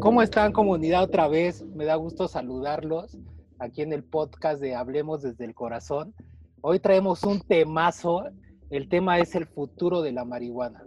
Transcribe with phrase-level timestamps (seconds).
[0.00, 1.66] ¿Cómo están comunidad otra vez?
[1.74, 3.18] Me da gusto saludarlos
[3.58, 6.14] aquí en el podcast de Hablemos desde el Corazón.
[6.62, 8.24] Hoy traemos un temazo.
[8.70, 10.82] El tema es el futuro de la marihuana.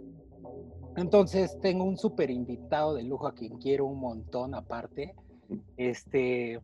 [0.96, 5.14] Entonces tengo un súper invitado de lujo a quien quiero un montón aparte.
[5.76, 6.60] Este,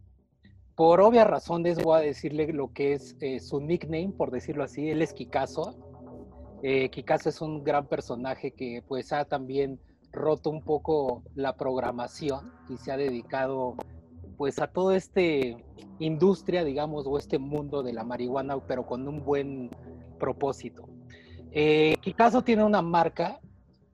[0.74, 4.90] por obvias razones voy a decirle lo que es eh, su nickname, por decirlo así.
[4.90, 5.87] Él es Kikazo.
[6.62, 9.78] Eh, Kikazo es un gran personaje que pues ha también
[10.12, 13.76] roto un poco la programación y se ha dedicado
[14.36, 15.56] pues a todo este
[15.98, 19.70] industria, digamos, o este mundo de la marihuana, pero con un buen
[20.18, 20.88] propósito.
[21.50, 23.40] Eh, Kikazo tiene una marca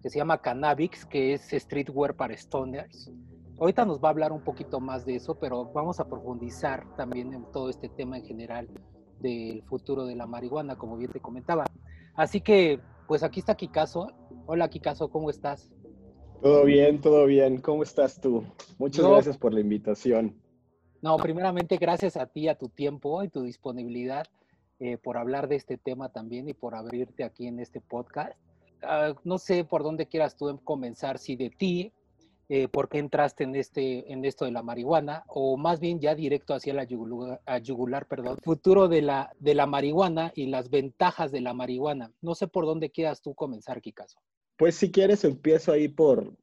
[0.03, 3.11] que se llama Cannabix, que es streetwear para stoners.
[3.59, 7.33] Ahorita nos va a hablar un poquito más de eso, pero vamos a profundizar también
[7.33, 8.69] en todo este tema en general
[9.21, 11.65] del futuro de la marihuana, como bien te comentaba.
[12.17, 14.09] Así que, pues aquí está Kikazo.
[14.47, 15.73] Hola Kikazo, ¿cómo estás?
[16.43, 17.61] Todo bien, todo bien.
[17.61, 18.45] ¿Cómo estás tú?
[18.79, 20.41] Muchas gracias por la invitación.
[21.03, 24.27] No, primeramente gracias a ti, a tu tiempo y tu disponibilidad
[24.79, 28.33] eh, por hablar de este tema también y por abrirte aquí en este podcast.
[28.83, 31.93] Ah, no sé por dónde quieras tú comenzar, si de ti,
[32.49, 36.15] eh, por qué entraste en, este, en esto de la marihuana, o más bien ya
[36.15, 41.41] directo hacia la yugular, perdón, futuro de la, de la marihuana y las ventajas de
[41.41, 42.13] la marihuana.
[42.21, 44.21] No sé por dónde quieras tú comenzar, Kikazo.
[44.57, 46.37] Pues si quieres empiezo ahí por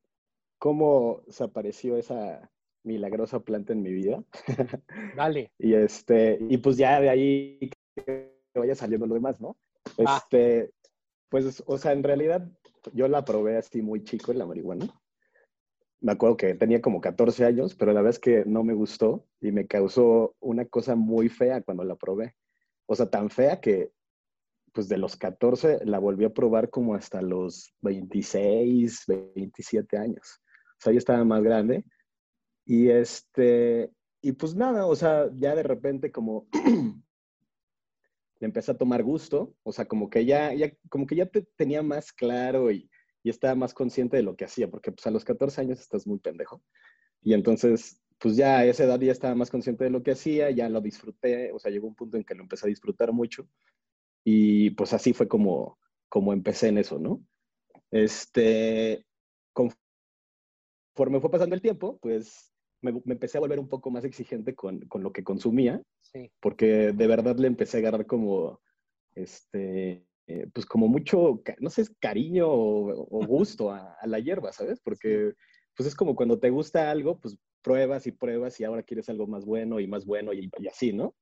[0.57, 2.51] cómo se apareció esa
[2.83, 4.23] milagrosa planta en mi vida.
[5.15, 5.51] Dale.
[5.57, 9.55] y este, y pues ya de ahí que vaya saliendo lo demás, ¿no?
[9.97, 10.71] Este,
[11.29, 12.47] pues, o sea, en realidad
[12.93, 15.00] yo la probé así muy chico en la marihuana.
[16.01, 19.25] Me acuerdo que tenía como 14 años, pero la verdad es que no me gustó
[19.39, 22.35] y me causó una cosa muy fea cuando la probé.
[22.87, 23.91] O sea, tan fea que
[24.73, 30.41] pues de los 14 la volví a probar como hasta los 26, 27 años.
[30.73, 31.85] O sea, yo estaba más grande.
[32.65, 33.91] Y este,
[34.21, 36.47] y pues nada, o sea, ya de repente como
[38.39, 41.43] le empecé a tomar gusto, o sea, como que ya, ya como que ya te
[41.55, 42.90] tenía más claro y,
[43.23, 46.07] y estaba más consciente de lo que hacía, porque pues a los 14 años estás
[46.07, 46.61] muy pendejo.
[47.21, 50.49] Y entonces, pues ya a esa edad ya estaba más consciente de lo que hacía,
[50.51, 53.47] ya lo disfruté, o sea, llegó un punto en que lo empecé a disfrutar mucho.
[54.23, 57.23] Y pues así fue como, como empecé en eso, ¿no?
[57.91, 59.05] Este,
[59.53, 64.81] conforme fue pasando el tiempo, pues me, empecé a volver un poco más exigente con,
[64.87, 66.31] con lo que consumía, sí.
[66.39, 68.61] porque de verdad le empecé a agarrar como,
[69.15, 74.79] este, eh, pues como mucho, no sé, cariño o, gusto a, a, la hierba, ¿sabes?
[74.83, 75.33] Porque
[75.75, 79.27] pues es como cuando te gusta algo, pues pruebas y pruebas y ahora quieres algo
[79.27, 81.15] más bueno y más bueno y, y así, ¿no?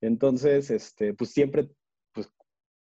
[0.00, 1.68] Entonces, este, pues siempre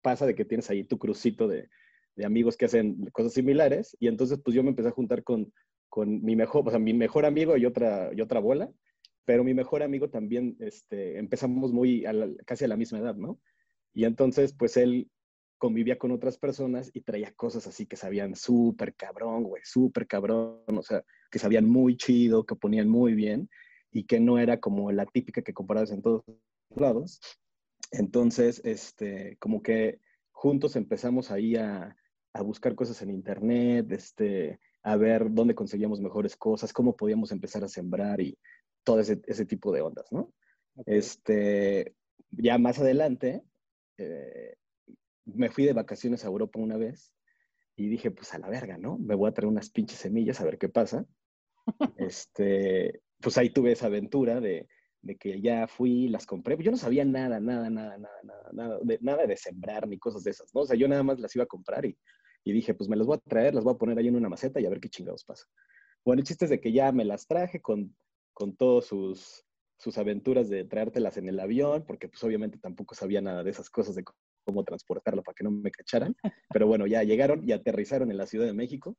[0.01, 1.69] pasa de que tienes ahí tu crucito de,
[2.15, 5.53] de, amigos que hacen cosas similares y entonces pues yo me empecé a juntar con,
[5.89, 8.71] con mi mejor, o sea, mi mejor amigo y otra, y otra abuela,
[9.25, 12.03] pero mi mejor amigo también, este, empezamos muy,
[12.45, 13.39] casi a la misma edad, ¿no?
[13.93, 15.11] Y entonces pues él
[15.61, 20.63] convivía con otras personas y traía cosas así que sabían súper cabrón, güey, súper cabrón,
[20.65, 23.47] o sea, que sabían muy chido, que ponían muy bien
[23.91, 26.23] y que no era como la típica que comparabas en todos
[26.75, 27.21] lados.
[27.91, 29.99] Entonces, este, como que
[30.31, 31.95] juntos empezamos ahí a,
[32.33, 37.63] a, buscar cosas en internet, este, a ver dónde conseguíamos mejores cosas, cómo podíamos empezar
[37.63, 38.35] a sembrar y
[38.83, 40.33] todo ese, ese tipo de ondas, ¿no?
[40.77, 40.97] Okay.
[40.97, 41.95] Este,
[42.31, 43.43] ya más adelante,
[43.99, 44.55] eh,
[45.25, 47.13] me fui de vacaciones a Europa una vez
[47.75, 48.97] y dije, pues a la verga, ¿no?
[48.97, 51.05] Me voy a traer unas pinches semillas a ver qué pasa.
[51.97, 54.67] este, pues ahí tuve esa aventura de,
[55.01, 56.57] de que ya fui, las compré.
[56.61, 60.23] Yo no sabía nada, nada, nada, nada, nada, nada de, nada de sembrar ni cosas
[60.23, 60.61] de esas, ¿no?
[60.61, 61.97] O sea, yo nada más las iba a comprar y,
[62.43, 64.29] y dije, pues me las voy a traer, las voy a poner ahí en una
[64.29, 65.45] maceta y a ver qué chingados pasa.
[66.03, 67.95] Bueno, el chiste es de que ya me las traje con,
[68.33, 69.45] con todos sus,
[69.77, 73.69] sus aventuras de traértelas en el avión, porque pues obviamente tampoco sabía nada de esas
[73.69, 74.03] cosas de
[74.43, 76.15] cómo transportarlo para que no me cacharan.
[76.51, 78.97] Pero bueno, ya llegaron y aterrizaron en la Ciudad de México.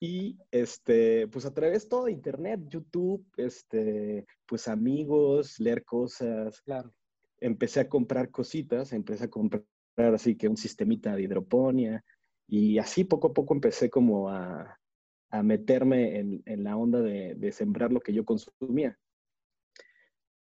[0.00, 6.60] Y este, pues a través de todo internet, YouTube, este, pues amigos, leer cosas.
[6.62, 6.92] Claro.
[7.40, 9.64] Empecé a comprar cositas, empecé a comprar
[10.14, 12.04] así que un sistemita de hidroponía.
[12.48, 14.78] Y así poco a poco empecé como a,
[15.30, 18.96] a meterme en, en, la onda de, de sembrar lo que yo consumía.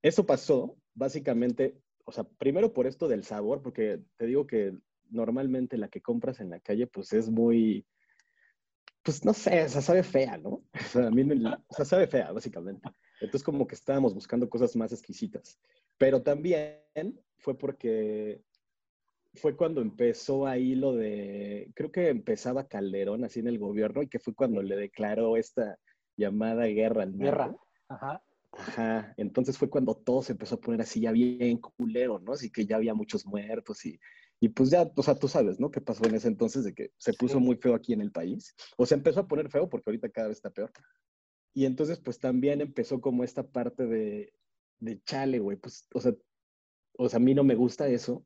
[0.01, 1.77] Eso pasó básicamente,
[2.09, 4.75] o sea, primero por esto del sabor, porque te digo que
[5.11, 7.85] normalmente la que compras en la calle, pues es muy,
[9.03, 10.63] pues no sé, o sea, sabe fea, ¿no?
[10.73, 12.89] O sea, a mí me, o sea, sabe fea, básicamente.
[13.21, 15.59] Entonces, como que estábamos buscando cosas más exquisitas.
[15.99, 16.81] Pero también
[17.37, 18.41] fue porque
[19.35, 24.07] fue cuando empezó ahí lo de, creo que empezaba Calderón así en el gobierno y
[24.07, 25.77] que fue cuando le declaró esta
[26.17, 27.55] llamada guerra al Guerra,
[27.87, 28.23] ajá.
[28.59, 32.33] Ajá, entonces fue cuando todo se empezó a poner así ya bien culero, ¿no?
[32.33, 33.99] Así que ya había muchos muertos y,
[34.39, 35.71] y pues ya, o sea, tú sabes, ¿no?
[35.71, 38.55] ¿Qué pasó en ese entonces de que se puso muy feo aquí en el país?
[38.77, 40.71] O se empezó a poner feo porque ahorita cada vez está peor.
[41.53, 44.33] Y entonces pues también empezó como esta parte de,
[44.79, 46.13] de chale, güey, pues, o sea,
[46.97, 48.25] o sea, a mí no me gusta eso,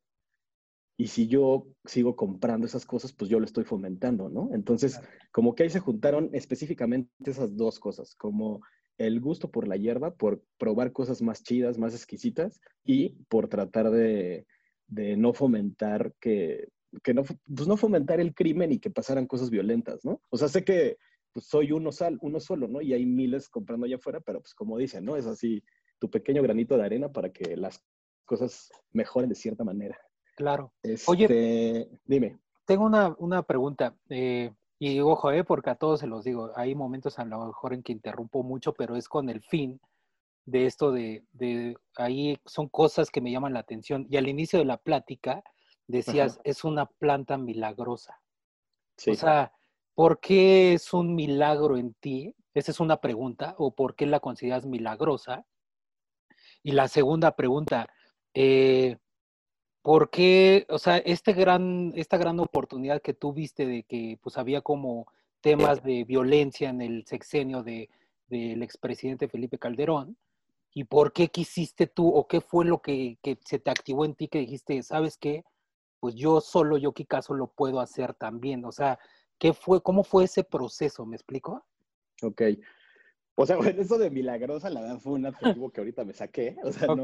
[0.98, 4.50] y si yo sigo comprando esas cosas, pues yo lo estoy fomentando, ¿no?
[4.54, 5.00] Entonces,
[5.32, 8.62] como que ahí se juntaron específicamente esas dos cosas, como
[8.98, 13.90] el gusto por la hierba, por probar cosas más chidas, más exquisitas, y por tratar
[13.92, 14.46] de,
[14.88, 16.70] no fomentar que,
[17.04, 20.22] que no, pues no fomentar el crimen y que pasaran cosas violentas, ¿no?
[20.30, 20.98] O sea, sé que
[21.32, 22.82] pues, soy uno, sal, uno solo, ¿no?
[22.82, 25.16] Y hay miles comprando allá afuera, pero pues como dicen, ¿no?
[25.18, 25.64] Es así
[26.00, 27.84] tu pequeño granito de arena para que las
[28.26, 29.98] cosas mejoren de cierta manera.
[30.36, 30.74] Claro.
[31.08, 32.40] Oye, este, dime.
[32.66, 33.96] Tengo una, pregunta.
[34.10, 34.52] Eh,
[34.86, 37.84] y ojo, eh, porque a todos se los digo, hay momentos a lo mejor en
[37.84, 39.80] que interrumpo mucho, pero es con el fin
[40.46, 44.06] de esto de, de ahí son cosas que me llaman la atención.
[44.10, 45.42] Y al inicio de la plática
[45.88, 48.20] decías, es una planta milagrosa.
[48.98, 49.12] Sí.
[49.12, 49.54] O sea,
[49.96, 52.36] ¿por qué es un milagro en ti?
[52.54, 55.46] Esa es una pregunta, o por qué la consideras milagrosa.
[56.62, 57.88] Y la segunda pregunta,
[58.34, 58.98] eh,
[59.84, 64.38] ¿Por qué, o sea, este gran, esta gran oportunidad que tú viste de que pues
[64.38, 65.08] había como
[65.42, 67.90] temas de violencia en el sexenio de,
[68.30, 70.16] del expresidente Felipe Calderón,
[70.74, 74.16] ¿y por qué quisiste tú o qué fue lo que, que, se te activó en
[74.16, 75.44] ti que dijiste, sabes qué,
[76.00, 78.64] pues yo solo, yo caso lo puedo hacer también?
[78.64, 78.98] O sea,
[79.38, 81.06] ¿qué fue, cómo fue ese proceso?
[81.06, 81.62] ¿Me explico?
[82.22, 82.42] Ok.
[83.36, 86.56] O sea, bueno, eso de milagrosa, la verdad fue un adjetivo que ahorita me saqué.
[86.64, 87.04] O sea, no,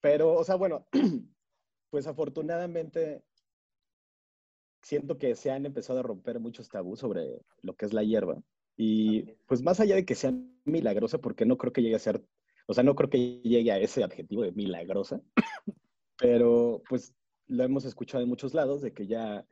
[0.00, 0.86] pero, o sea, bueno,
[1.90, 3.22] pues afortunadamente
[4.82, 8.40] siento que se han empezado a romper muchos tabús sobre lo que es la hierba.
[8.76, 10.32] Y pues más allá de que sea
[10.64, 12.24] milagrosa, porque no creo que llegue a ser,
[12.66, 15.20] o sea, no creo que llegue a ese adjetivo de milagrosa,
[16.18, 17.14] pero pues
[17.46, 19.46] lo hemos escuchado en muchos lados de que ya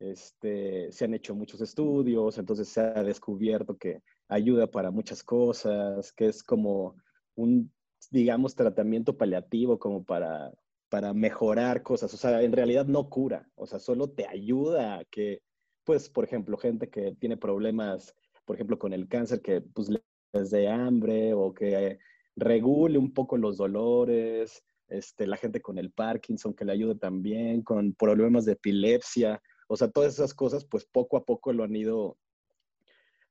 [0.00, 6.12] este, se han hecho muchos estudios, entonces se ha descubierto que ayuda para muchas cosas,
[6.12, 6.96] que es como
[7.34, 7.72] un
[8.10, 10.52] digamos, tratamiento paliativo como para,
[10.88, 12.12] para mejorar cosas.
[12.14, 15.42] O sea, en realidad no cura, o sea, solo te ayuda a que,
[15.84, 18.14] pues, por ejemplo, gente que tiene problemas,
[18.44, 19.88] por ejemplo, con el cáncer, que pues
[20.32, 21.98] les dé hambre o que
[22.36, 27.62] regule un poco los dolores, este, la gente con el Parkinson que le ayude también,
[27.62, 31.76] con problemas de epilepsia, o sea, todas esas cosas, pues poco a poco lo han
[31.76, 32.18] ido,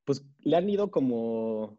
[0.05, 1.77] pues le han ido como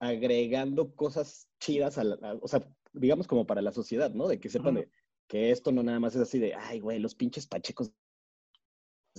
[0.00, 4.26] agregando cosas chidas, a, la, o sea, digamos como para la sociedad, ¿no?
[4.26, 4.90] De que sepan de,
[5.28, 7.92] que esto no nada más es así de, ay, güey, los pinches pachecos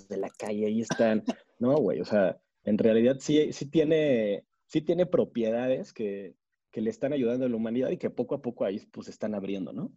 [0.10, 1.24] de la calle ahí están.
[1.60, 6.36] No, güey, o sea, en realidad sí, sí, tiene, sí tiene propiedades que,
[6.72, 9.36] que le están ayudando a la humanidad y que poco a poco ahí pues están
[9.36, 9.92] abriendo, ¿no?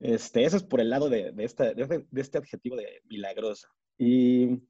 [0.00, 3.68] Este, eso es por el lado de, de, esta, de, este adjetivo de milagrosa.
[3.98, 4.62] Y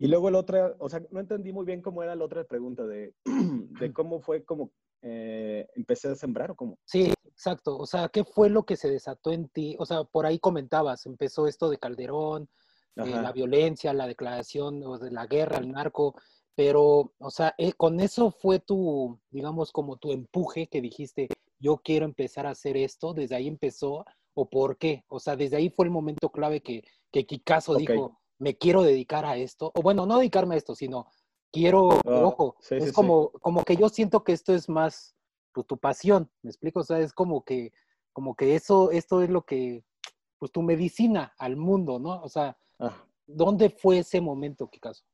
[0.00, 2.86] y luego el otro, o sea, no entendí muy bien cómo era la otra pregunta
[2.86, 3.12] de,
[3.80, 6.78] de cómo fue como eh, empecé a sembrar o cómo.
[6.86, 7.76] Sí, exacto.
[7.76, 9.76] O sea, ¿qué fue lo que se desató en ti?
[9.78, 12.48] O sea, por ahí comentabas, empezó esto de Calderón,
[12.96, 16.14] eh, la violencia, la declaración o de la guerra al narco,
[16.54, 21.76] pero, o sea, eh, con eso fue tu, digamos, como tu empuje que dijiste, yo
[21.76, 25.04] quiero empezar a hacer esto, desde ahí empezó, o por qué?
[25.08, 29.24] O sea, desde ahí fue el momento clave que, que Kikazo dijo, me quiero dedicar
[29.26, 31.06] a esto, o bueno, no dedicarme a esto, sino
[31.52, 35.14] quiero, ah, ojo, es como, como que yo siento que esto es más
[35.52, 36.80] pues, tu pasión, ¿me explico?
[36.80, 37.72] O sea, es como que,
[38.12, 39.84] como que eso, esto es lo que,
[40.38, 42.22] pues tu medicina al mundo, ¿no?
[42.22, 42.96] O sea, ah.
[43.26, 45.04] ¿dónde fue ese momento, Kikazo?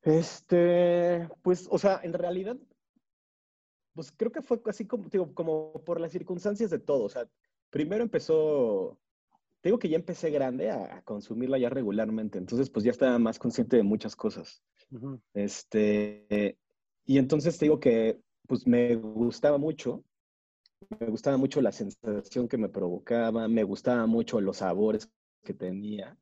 [0.00, 2.56] Este, pues, o sea, en realidad,
[3.94, 7.04] pues creo que fue así como, digo, como por las circunstancias de todo.
[7.04, 7.28] O sea,
[7.68, 8.96] primero empezó
[9.68, 13.76] digo que ya empecé grande a, consumirla ya regularmente, entonces pues ya estaba más consciente
[13.76, 14.62] de muchas cosas.
[15.34, 16.58] Este,
[17.04, 20.04] y entonces te digo que pues me gustaba mucho,
[20.98, 25.10] me gustaba mucho la sensación que me provocaba, me gustaba mucho los sabores
[25.44, 26.16] que tenía.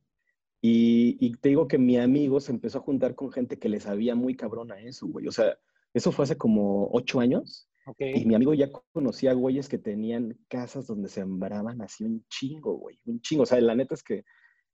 [0.61, 3.79] Y, y, te digo que mi amigo se empezó a juntar con gente que le
[3.79, 5.29] sabía muy cabrón a eso, güey.
[5.29, 5.57] O sea,
[5.95, 7.69] eso fue hace como ocho años.
[7.99, 12.99] Y mi amigo ya conocía güeyes que tenían casas donde sembraban así un chingo, güey,
[13.07, 13.45] un chingo.
[13.45, 14.25] O sea, la neta es que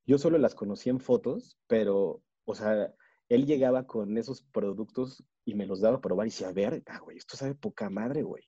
[0.07, 2.92] yo solo las conocía en fotos, pero, o sea,
[3.28, 6.83] él llegaba con esos productos y me los daba a probar y decía, a ver,
[6.87, 8.45] ah, güey, esto sabe poca madre, güey.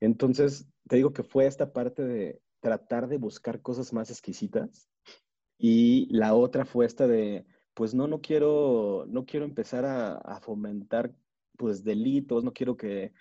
[0.00, 4.88] Entonces, te digo que fue esta parte de, tratar de buscar cosas más exquisitas.
[5.56, 11.14] Y la otra fue esta de, pues no, no quiero, no quiero empezar a, fomentar
[11.56, 13.12] pues delitos, no quiero que,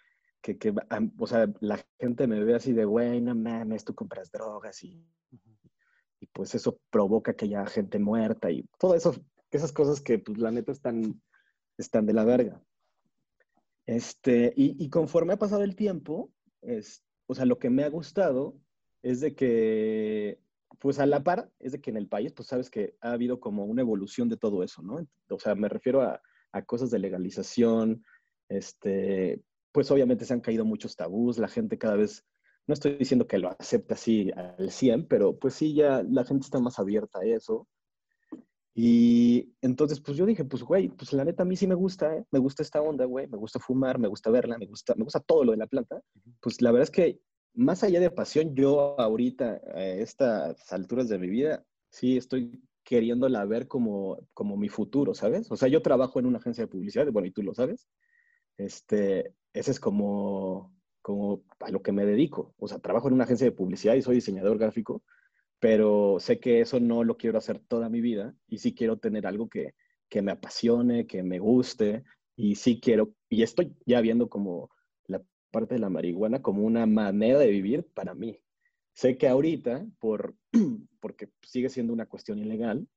[0.46, 0.76] que, que,
[1.18, 5.04] o sea, la gente me vea así de, güey, no mames, tú compras drogas y,
[6.20, 9.16] y pues eso provoca que haya gente muerta y todo eso,
[9.50, 11.20] esas cosas que pues la neta están,
[11.80, 12.64] están de la verga.
[13.88, 17.90] Este, y, y conforme ha pasado el tiempo, es, o sea, lo que me ha
[17.90, 18.56] gustado
[19.02, 20.40] es de que,
[20.78, 23.40] pues a la par, es de que en el país, pues sabes que ha habido
[23.40, 25.08] como una evolución de todo eso, ¿no?
[25.28, 26.22] O sea, me refiero a,
[26.68, 28.06] cosas de legalización,
[28.48, 29.42] este,
[29.76, 32.24] pues obviamente se han caído muchos tabús, la gente cada vez,
[32.66, 36.46] no estoy diciendo que lo acepte así al 100, pero pues sí, ya la gente
[36.46, 37.68] está más abierta a eso.
[38.74, 42.16] Y entonces, pues yo dije, pues, güey, pues la neta a mí sí me gusta,
[42.16, 42.24] ¿eh?
[42.32, 45.20] me gusta esta onda, güey, me gusta fumar, me gusta verla, me gusta, me gusta
[45.20, 46.02] todo lo de la planta.
[46.40, 47.20] Pues la verdad es que
[47.54, 53.44] más allá de pasión, yo ahorita, a estas alturas de mi vida, sí estoy queriéndola
[53.44, 55.52] ver como, como mi futuro, ¿sabes?
[55.52, 57.90] O sea, yo trabajo en una agencia de publicidad, bueno, y tú lo sabes.
[58.58, 62.54] Este, ese es como, como a lo que me dedico.
[62.58, 65.04] O sea, trabajo en una agencia de publicidad y soy diseñador gráfico
[65.60, 69.26] pero sé que eso no lo quiero hacer toda mi vida y sí quiero tener
[69.26, 69.74] algo que,
[70.10, 72.04] que me apasione, que me guste
[72.36, 74.70] y sí quiero, y estoy ya viendo como
[75.08, 78.40] la parte de la marihuana como una manera de vivir para mí.
[78.94, 80.36] Sé que ahorita, por,
[81.00, 82.88] porque sigue siendo una cuestión ilegal,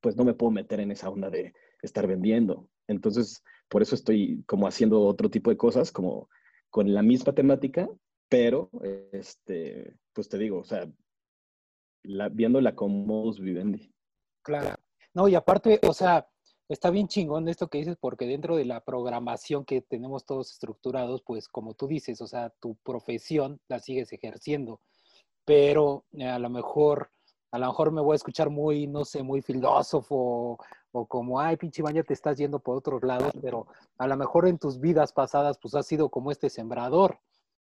[0.00, 2.68] pues no me puedo meter en esa onda de estar vendiendo.
[2.88, 6.28] Entonces, por eso estoy como haciendo otro tipo de cosas, como
[6.68, 7.88] con la misma temática,
[8.28, 8.68] pero,
[9.12, 10.90] este, pues te digo, o sea,
[12.02, 13.92] la, viéndola como modus vivendi.
[14.42, 14.76] Claro.
[15.14, 16.28] No, y aparte, o sea,
[16.68, 21.22] está bien chingón esto que dices, porque dentro de la programación que tenemos todos estructurados,
[21.22, 24.80] pues como tú dices, o sea, tu profesión la sigues ejerciendo,
[25.44, 27.10] pero eh, a lo mejor,
[27.52, 30.58] a lo mejor me voy a escuchar muy, no sé, muy filósofo
[30.92, 33.66] o como, ay, pinche baña, te estás yendo por otros lados, pero
[33.98, 37.20] a lo mejor en tus vidas pasadas, pues has sido como este sembrador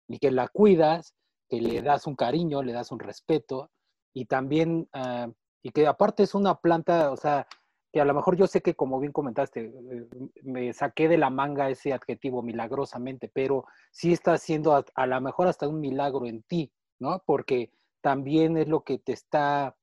[0.07, 1.15] y que la cuidas,
[1.49, 3.71] que le das un cariño, le das un respeto,
[4.13, 5.29] y también, ah,
[5.61, 7.47] y que aparte es una planta, o sea,
[7.91, 10.07] que a lo mejor yo sé que como bien comentaste, eh,
[10.43, 15.21] me saqué de la manga ese adjetivo milagrosamente, pero sí está haciendo a, a lo
[15.21, 17.23] mejor hasta un milagro en ti, ¿no?
[17.25, 19.75] Porque también es lo que te está,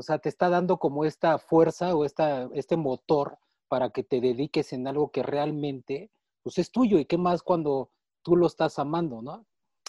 [0.00, 3.38] o sea, te está dando como esta fuerza o esta, este motor
[3.68, 6.10] para que te dediques en algo que realmente,
[6.42, 7.90] pues es tuyo y qué más cuando
[8.22, 9.46] tú lo estás amando, ¿no?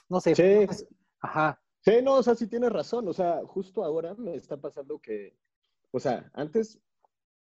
[0.10, 0.36] No sé.
[0.36, 0.66] Sí.
[0.66, 0.86] Pues,
[1.22, 1.62] ajá.
[1.80, 3.08] Sí, no, o sea, sí tienes razón.
[3.08, 5.38] O sea, justo ahora me está pasando que,
[5.92, 6.78] o sea, antes,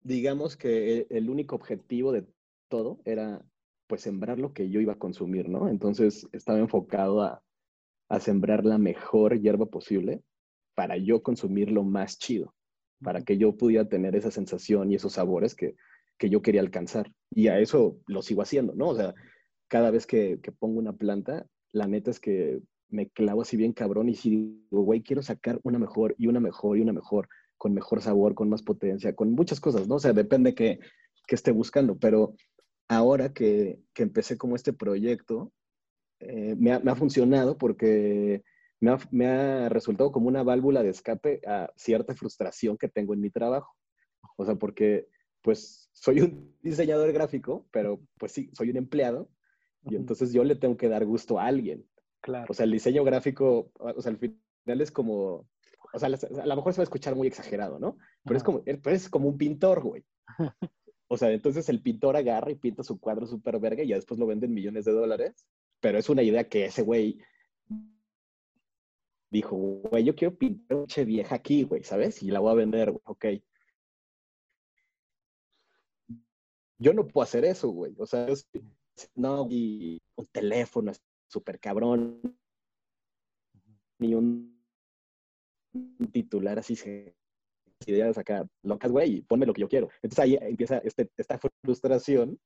[0.02, 2.26] digamos que el único objetivo de
[2.70, 3.46] todo era,
[3.86, 5.70] pues, sembrar lo que yo iba a consumir, ¿no?
[5.70, 7.44] Entonces, estaba enfocado a,
[8.10, 10.24] a sembrar la mejor hierba posible
[10.78, 12.54] para yo consumir lo más chido,
[13.02, 15.76] para que yo pudiera tener esa sensación y esos sabores que,
[16.20, 17.12] que yo quería alcanzar.
[17.32, 18.90] Y a eso lo sigo haciendo, ¿no?
[18.90, 19.16] O sea,
[19.68, 23.74] cada vez que, que pongo una planta, la neta es que me clavo así bien
[23.74, 27.28] cabrón y si digo, güey, quiero sacar una mejor y una mejor y una mejor,
[27.58, 29.96] con mejor sabor, con más potencia, con muchas cosas, ¿no?
[29.96, 30.78] O sea, depende que,
[31.26, 32.36] que esté buscando, pero
[32.88, 35.52] ahora que, que empecé como este proyecto,
[36.20, 38.44] eh, me, ha, me, ha, funcionado porque
[38.80, 43.14] me ha, me ha, resultado como una válvula de escape a cierta frustración que tengo
[43.14, 43.76] en mi trabajo.
[44.38, 45.08] O sea, porque
[45.42, 49.30] pues soy un diseñador gráfico, pero pues sí, soy un empleado
[49.84, 51.86] y entonces yo le tengo que dar gusto a alguien.
[52.50, 55.48] O sea, el diseño gráfico, o sea, al final es como,
[55.94, 57.98] o sea, a lo mejor se va a escuchar muy exagerado, ¿no?
[58.24, 60.04] Pero es como, es como un pintor, güey.
[61.10, 64.20] O sea, entonces el pintor agarra y pinta su cuadro súper verga y ya después
[64.20, 65.48] lo venden millones de dólares.
[65.80, 67.18] Pero es una idea que ese güey
[69.30, 72.24] dijo, güey, yo quiero pintar una vieja aquí, güey, ¿sabes?
[72.24, 73.26] Y la voy a vender, güey, ok.
[76.80, 77.96] Yo no puedo hacer eso, güey.
[77.98, 78.28] O sea,
[79.16, 80.92] no, y un teléfono
[81.28, 82.22] súper cabrón,
[84.00, 84.58] ni un,
[86.12, 87.16] titular así se
[87.86, 89.90] ideas acá locas, güey, ponme lo que yo quiero.
[90.02, 92.40] Entonces ahí empieza este, esta frustración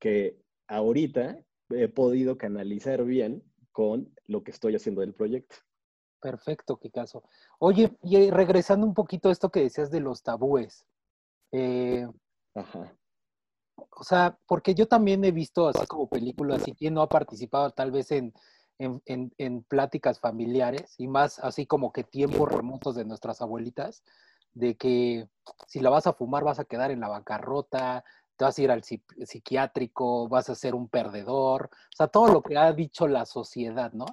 [0.00, 1.38] que ahorita
[1.70, 5.56] he podido canalizar bien con lo que estoy haciendo del proyecto.
[6.24, 7.22] Perfecto, caso
[7.58, 10.86] Oye, y regresando un poquito a esto que decías de los tabúes.
[11.52, 12.08] Eh,
[12.54, 12.96] Ajá
[13.96, 17.70] o sea, porque yo también he visto así como películas y quien no ha participado
[17.70, 18.34] tal vez en,
[18.78, 24.02] en, pláticas familiares y más así como que tiempos remotos de nuestras abuelitas,
[24.52, 25.28] de que
[25.66, 28.04] si la vas a fumar vas a quedar en la bancarrota,
[28.36, 32.42] te vas a ir al psiquiátrico, vas a ser un perdedor, o sea, todo lo
[32.42, 34.06] que ha dicho la sociedad, ¿no?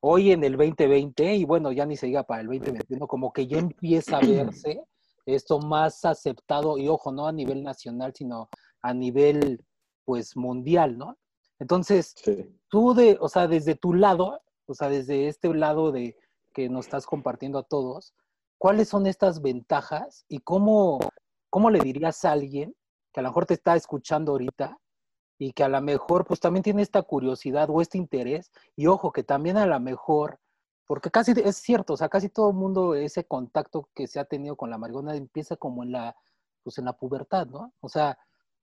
[0.00, 3.46] Hoy en el 2020, y bueno, ya ni se diga para el 2021, como que
[3.46, 4.82] ya empieza a verse
[5.26, 8.48] esto más aceptado, y ojo, no a nivel nacional, sino
[8.80, 9.64] a nivel,
[10.04, 11.18] pues, mundial, ¿no?
[11.58, 12.14] Entonces,
[12.68, 16.16] tú de, o sea, desde tu lado, o sea, desde este lado de
[16.54, 18.14] que nos estás compartiendo a todos,
[18.58, 20.98] ¿cuáles son estas ventajas y cómo,
[21.50, 22.74] cómo le dirías a alguien
[23.12, 24.78] que a lo mejor te está escuchando ahorita
[25.38, 29.12] y que a lo mejor pues también tiene esta curiosidad o este interés y ojo
[29.12, 30.40] que también a lo mejor
[30.86, 34.24] porque casi es cierto, o sea, casi todo el mundo ese contacto que se ha
[34.24, 36.16] tenido con la marihuana empieza como en la
[36.62, 37.72] pues en la pubertad, ¿no?
[37.80, 38.18] O sea,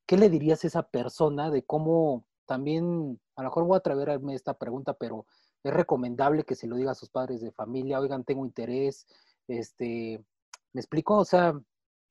[0.05, 4.35] ¿qué le dirías a esa persona de cómo también a lo mejor voy a atreverme
[4.35, 5.25] esta pregunta, pero
[5.63, 9.07] es recomendable que se lo diga a sus padres de familia, oigan, tengo interés,
[9.47, 10.23] este,
[10.73, 11.17] ¿me explico?
[11.17, 11.59] O sea,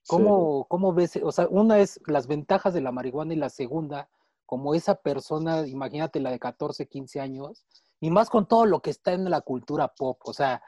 [0.06, 1.18] ¿cómo, ¿cómo ves?
[1.22, 4.08] O sea, una es las ventajas de la marihuana y la segunda,
[4.46, 7.66] como esa persona, imagínate la de 14, 15 años,
[8.00, 10.62] y más con todo lo que está en la cultura pop, o sea,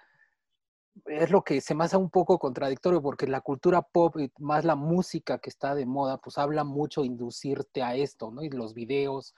[1.05, 4.77] es lo que se me hace un poco contradictorio porque la cultura pop más la
[4.77, 8.43] música que está de moda, pues habla mucho inducirte a esto, ¿no?
[8.43, 9.35] Y los videos,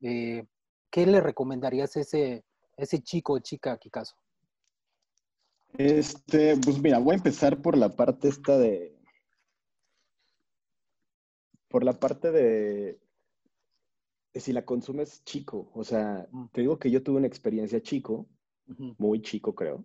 [0.00, 0.46] eh,
[0.90, 2.44] ¿qué le recomendarías a ese,
[2.76, 4.16] ese chico o chica, Kikazo?
[5.78, 8.98] Este, pues mira, voy a empezar por la parte esta de.
[11.68, 13.00] Por la parte de
[14.40, 18.28] si la consumes chico, o sea, te digo que yo tuve una experiencia chico,
[18.98, 19.84] muy chico creo,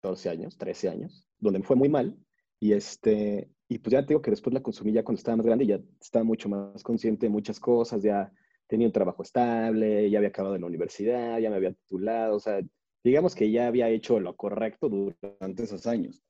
[0.00, 2.16] 14 años, 13 años, donde me fue muy mal,
[2.60, 5.46] y este, y pues ya te digo que después la consumí ya cuando estaba más
[5.46, 8.32] grande, ya estaba mucho más consciente de muchas cosas, ya
[8.66, 12.40] tenía un trabajo estable, ya había acabado en la universidad, ya me había titulado, o
[12.40, 12.60] sea,
[13.02, 16.22] digamos que ya había hecho lo correcto durante esos años.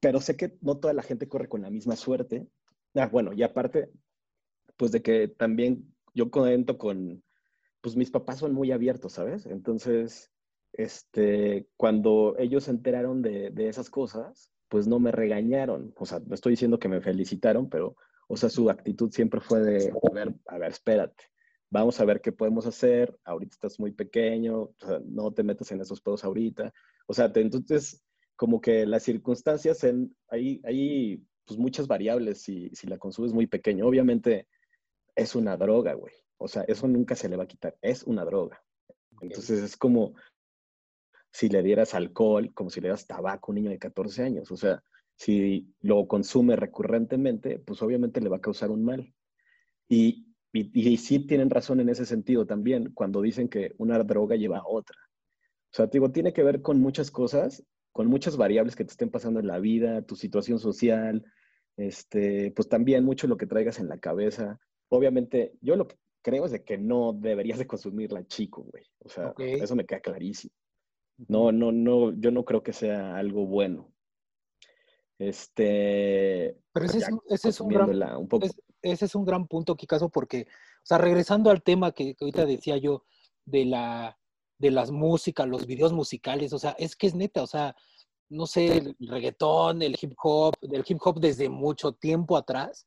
[0.00, 2.46] Pero sé que no toda la gente corre con la misma suerte.
[2.94, 3.90] Ah, bueno, y aparte,
[4.76, 7.22] pues de que también yo cuento con,
[7.80, 9.46] pues mis papás son muy abiertos, ¿sabes?
[9.46, 10.30] Entonces,
[10.72, 15.94] este, cuando ellos se enteraron de, de esas cosas, pues no me regañaron.
[15.96, 17.96] O sea, no estoy diciendo que me felicitaron, pero,
[18.28, 21.24] o sea, su actitud siempre fue de, a ver, a ver, espérate,
[21.70, 24.70] vamos a ver qué podemos hacer, ahorita estás muy pequeño,
[25.04, 26.72] no te metas en esos pedos ahorita.
[27.06, 28.02] O sea, entonces,
[28.34, 33.46] como que las circunstancias, en, hay, hay pues muchas variables si, si la consumes muy
[33.46, 33.86] pequeño.
[33.86, 34.48] Obviamente,
[35.16, 36.12] es una droga, güey.
[36.38, 37.76] O sea, eso nunca se le va a quitar.
[37.80, 38.62] Es una droga.
[39.22, 40.14] Entonces es como
[41.32, 44.50] si le dieras alcohol, como si le dieras tabaco a un niño de 14 años.
[44.50, 44.82] O sea,
[45.16, 49.14] si lo consume recurrentemente, pues obviamente le va a causar un mal.
[49.88, 54.58] Y, y, sí tienen razón en ese sentido también, cuando dicen que una droga lleva
[54.58, 54.96] a otra.
[55.72, 59.10] O sea, digo, tiene que ver con muchas cosas, con muchas variables que te estén
[59.10, 61.24] pasando en la vida, tu situación social,
[61.76, 66.44] este, pues también mucho lo que traigas en la cabeza obviamente, yo lo que creo
[66.44, 68.84] es de que no deberías de consumirla chico, güey.
[69.04, 70.52] O sea, eso me queda clarísimo.
[71.28, 73.92] No, no, no, yo no creo que sea algo bueno.
[75.18, 76.56] Este.
[76.72, 77.90] Pero ese, es, un, gran,
[78.82, 82.76] ese es un gran punto, Kikazo, porque, o sea, regresando al tema que, ahorita decía
[82.76, 83.04] yo
[83.44, 84.18] de la
[84.58, 87.76] de las músicas, los videos musicales, o sea, es que es neta, o sea,
[88.30, 92.86] no sé, el reggaetón, el hip hop, del hip hop desde mucho tiempo atrás,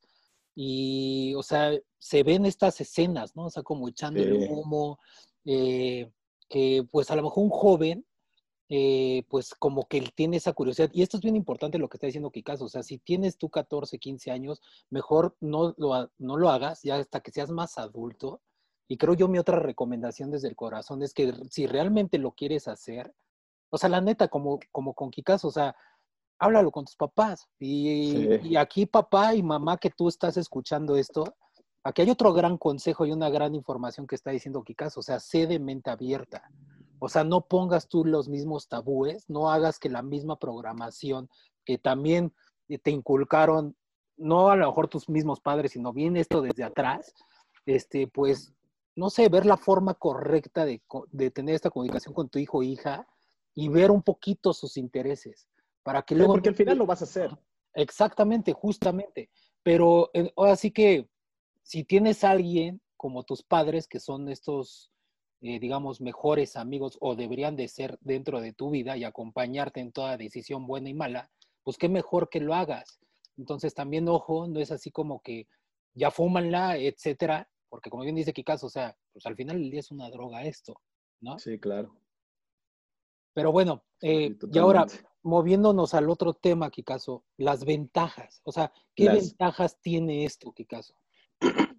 [0.54, 3.46] y, o sea, se ven estas escenas, ¿no?
[3.46, 4.98] O sea, como echando el humo,
[5.44, 6.10] eh,
[6.48, 8.06] que pues a lo mejor un joven,
[8.68, 10.90] eh, pues como que él tiene esa curiosidad.
[10.92, 12.64] Y esto es bien importante lo que está diciendo Kikazo.
[12.64, 16.96] O sea, si tienes tú 14, 15 años, mejor no lo, no lo hagas ya
[16.96, 18.40] hasta que seas más adulto.
[18.88, 22.66] Y creo yo mi otra recomendación desde el corazón es que si realmente lo quieres
[22.66, 23.14] hacer,
[23.70, 25.76] o sea, la neta, como, como con Kikazo, o sea,
[26.40, 27.48] háblalo con tus papás.
[27.60, 31.36] Y, aquí, papá y mamá, que tú estás escuchando esto,
[31.82, 35.20] aquí hay otro gran consejo y una gran información que está diciendo Kikas, o sea,
[35.20, 36.50] sé de mente abierta.
[36.98, 41.30] O sea, no pongas tú los mismos tabúes, no hagas que la misma programación
[41.64, 42.34] que también
[42.82, 43.76] te inculcaron,
[44.16, 47.14] no a lo mejor tus mismos padres, sino bien esto desde atrás,
[47.64, 48.52] este, pues,
[48.94, 52.62] no sé, ver la forma correcta de, de tener esta comunicación con tu hijo o
[52.62, 53.06] hija
[53.54, 55.48] y ver un poquito sus intereses.
[55.82, 56.34] Para que luego...
[56.34, 57.36] porque al final lo vas a hacer.
[57.72, 59.30] Exactamente, justamente.
[59.62, 61.08] Pero eh, ahora sí que
[61.70, 64.90] si tienes a alguien como tus padres, que son estos,
[65.40, 69.92] eh, digamos, mejores amigos o deberían de ser dentro de tu vida y acompañarte en
[69.92, 71.30] toda decisión buena y mala,
[71.62, 72.98] pues qué mejor que lo hagas.
[73.36, 75.46] Entonces también, ojo, no es así como que
[75.94, 79.78] ya fúmanla, etcétera, porque como bien dice Kikas, o sea, pues al final el día
[79.78, 80.80] es una droga esto,
[81.20, 81.38] ¿no?
[81.38, 81.94] Sí, claro.
[83.32, 84.86] Pero bueno, eh, y ahora,
[85.22, 88.40] moviéndonos al otro tema, Kikazo, las ventajas.
[88.42, 90.96] O sea, ¿qué ventajas tiene esto, Kikazo?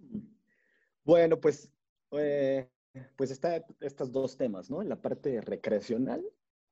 [1.04, 1.74] Bueno, pues
[2.12, 2.70] eh,
[3.16, 4.84] pues está estos dos temas, ¿no?
[4.84, 6.24] La parte recreacional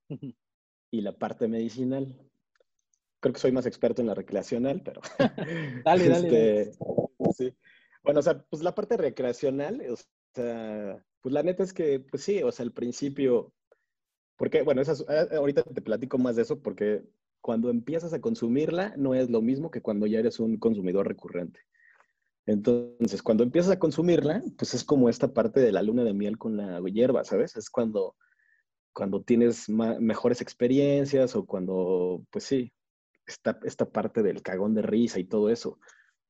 [0.92, 2.16] y la parte medicinal.
[3.22, 5.02] Creo que soy más experto en la recreacional, pero...
[5.86, 6.62] dale, dale.
[6.62, 6.72] Este,
[7.36, 7.54] sí.
[8.04, 9.96] Bueno, o sea, pues la parte recreacional, o
[10.34, 13.54] sea, pues la neta es que, pues sí, o sea, al principio,
[14.38, 17.04] porque, bueno, esas, eh, ahorita te platico más de eso porque
[17.42, 21.60] cuando empiezas a consumirla no es lo mismo que cuando ya eres un consumidor recurrente.
[22.50, 26.40] Entonces, cuando empiezas a consumirla, pues es como esta parte de la luna de miel
[26.40, 27.56] con la hierba, ¿sabes?
[27.56, 28.16] Es cuando,
[28.92, 32.74] cuando tienes mejores experiencias o cuando, pues sí,
[33.28, 35.80] esta, esta parte del cagón de risa y todo eso.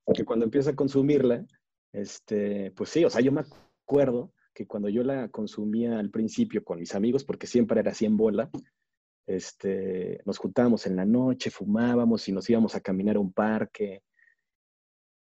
[0.03, 1.45] Porque cuando empiezas a consumirla,
[1.93, 3.45] este, pues sí, o sea, yo me
[3.85, 8.05] acuerdo que cuando yo la consumía al principio con mis amigos, porque siempre era así
[8.05, 8.49] en bola,
[9.25, 14.03] este, nos juntábamos en la noche, fumábamos y nos íbamos a caminar a un parque.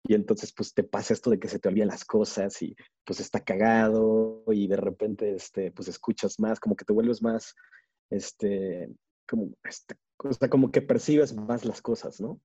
[0.07, 3.21] Y entonces, pues te pasa esto de que se te olvidan las cosas y pues
[3.21, 7.55] está cagado y de repente, este, pues escuchas más, como que te vuelves más,
[8.11, 8.91] este,
[9.27, 9.97] como, este,
[10.51, 12.39] como que percibes más las cosas, ¿no?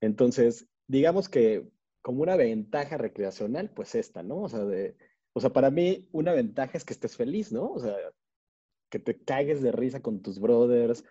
[0.00, 1.68] Entonces, digamos que
[2.02, 4.42] como una ventaja recreacional, pues esta, ¿no?
[4.42, 4.96] O sea, de,
[5.32, 7.70] o sea, para mí una ventaja es que estés feliz, ¿no?
[7.70, 7.94] O sea,
[8.90, 11.04] que te cagues de risa con tus brothers,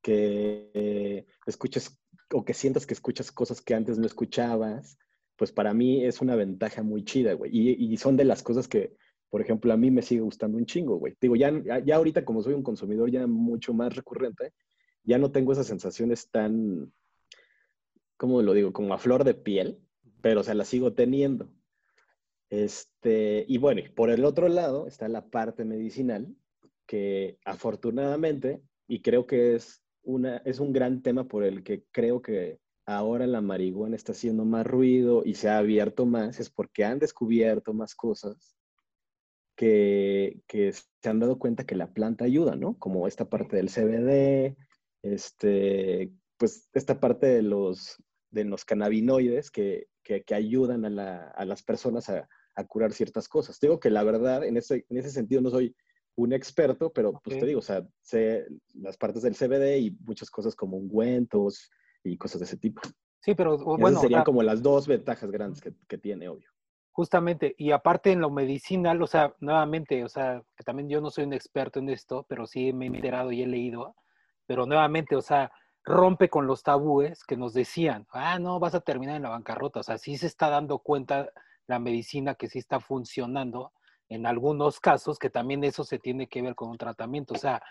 [0.00, 1.98] que escuches
[2.32, 4.98] o que sientas que escuchas cosas que antes no escuchabas,
[5.36, 7.50] pues para mí es una ventaja muy chida, güey.
[7.52, 8.96] Y, son de las cosas que,
[9.30, 11.14] por ejemplo, a mí me sigue gustando un chingo, güey.
[11.20, 11.52] Digo, ya,
[11.84, 14.52] ya ahorita como soy un consumidor ya mucho más recurrente,
[15.04, 16.92] ya no tengo esas sensaciones tan,
[18.16, 18.72] ¿cómo lo digo?
[18.72, 19.78] Como a flor de piel,
[20.22, 21.48] pero o sea, las sigo teniendo.
[22.50, 26.34] Este, y bueno, por el otro lado está la parte medicinal,
[26.86, 29.82] que afortunadamente, y creo que es,
[30.44, 34.66] es un gran tema por el que creo que ahora la marihuana está haciendo más
[34.66, 38.56] ruido y se ha abierto más, es porque han descubierto más cosas
[39.56, 42.78] que, que se han dado cuenta que la planta ayuda, ¿no?
[42.78, 44.56] Como esta parte del CBD,
[45.02, 47.96] este, pues esta parte de los,
[48.30, 53.58] de los cannabinoides que, que, ayudan a, a, las personas a, a, curar ciertas cosas.
[53.58, 55.74] Digo que la verdad, en ese, en ese sentido no soy
[56.16, 60.30] un experto, pero pues te digo, o sea, sé las partes del CBD y muchas
[60.30, 61.70] cosas como ungüentos
[62.02, 62.80] y cosas de ese tipo.
[63.20, 64.00] Sí, pero bueno.
[64.00, 66.48] serían como las dos ventajas grandes que, que, tiene, obvio.
[66.92, 71.10] Justamente, y aparte en lo medicinal, o sea, nuevamente, o sea, que también yo no
[71.10, 73.94] soy un experto en esto, pero sí me he enterado y he leído,
[74.46, 75.52] pero nuevamente, o sea,
[75.84, 79.80] rompe con los tabúes que nos decían, ah, no, vas a terminar en la bancarrota,
[79.80, 81.30] o sea, sí se está dando cuenta
[81.66, 83.72] la medicina que sí está funcionando
[84.08, 87.34] en algunos casos, que también eso se tiene que ver con un tratamiento.
[87.34, 87.62] O sea,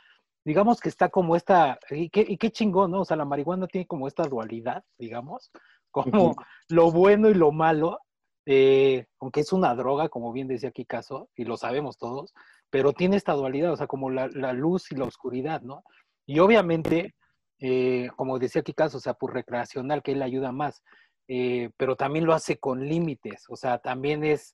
[0.45, 3.01] digamos que está como esta, y qué, y qué chingón, ¿no?
[3.01, 5.51] O sea, la marihuana tiene como esta dualidad, digamos,
[5.91, 6.35] como
[6.69, 7.99] lo bueno y lo malo,
[8.45, 12.33] eh, aunque es una droga, como bien decía aquí Caso, y lo sabemos todos,
[12.69, 15.83] pero tiene esta dualidad, o sea, como la, luz y la oscuridad, ¿no?
[16.27, 17.15] Y obviamente,
[17.59, 20.83] eh, como decía aquí Caso, o sea, por recreacional, que él ayuda más,
[21.27, 24.53] eh, pero también lo hace con límites, o sea, también es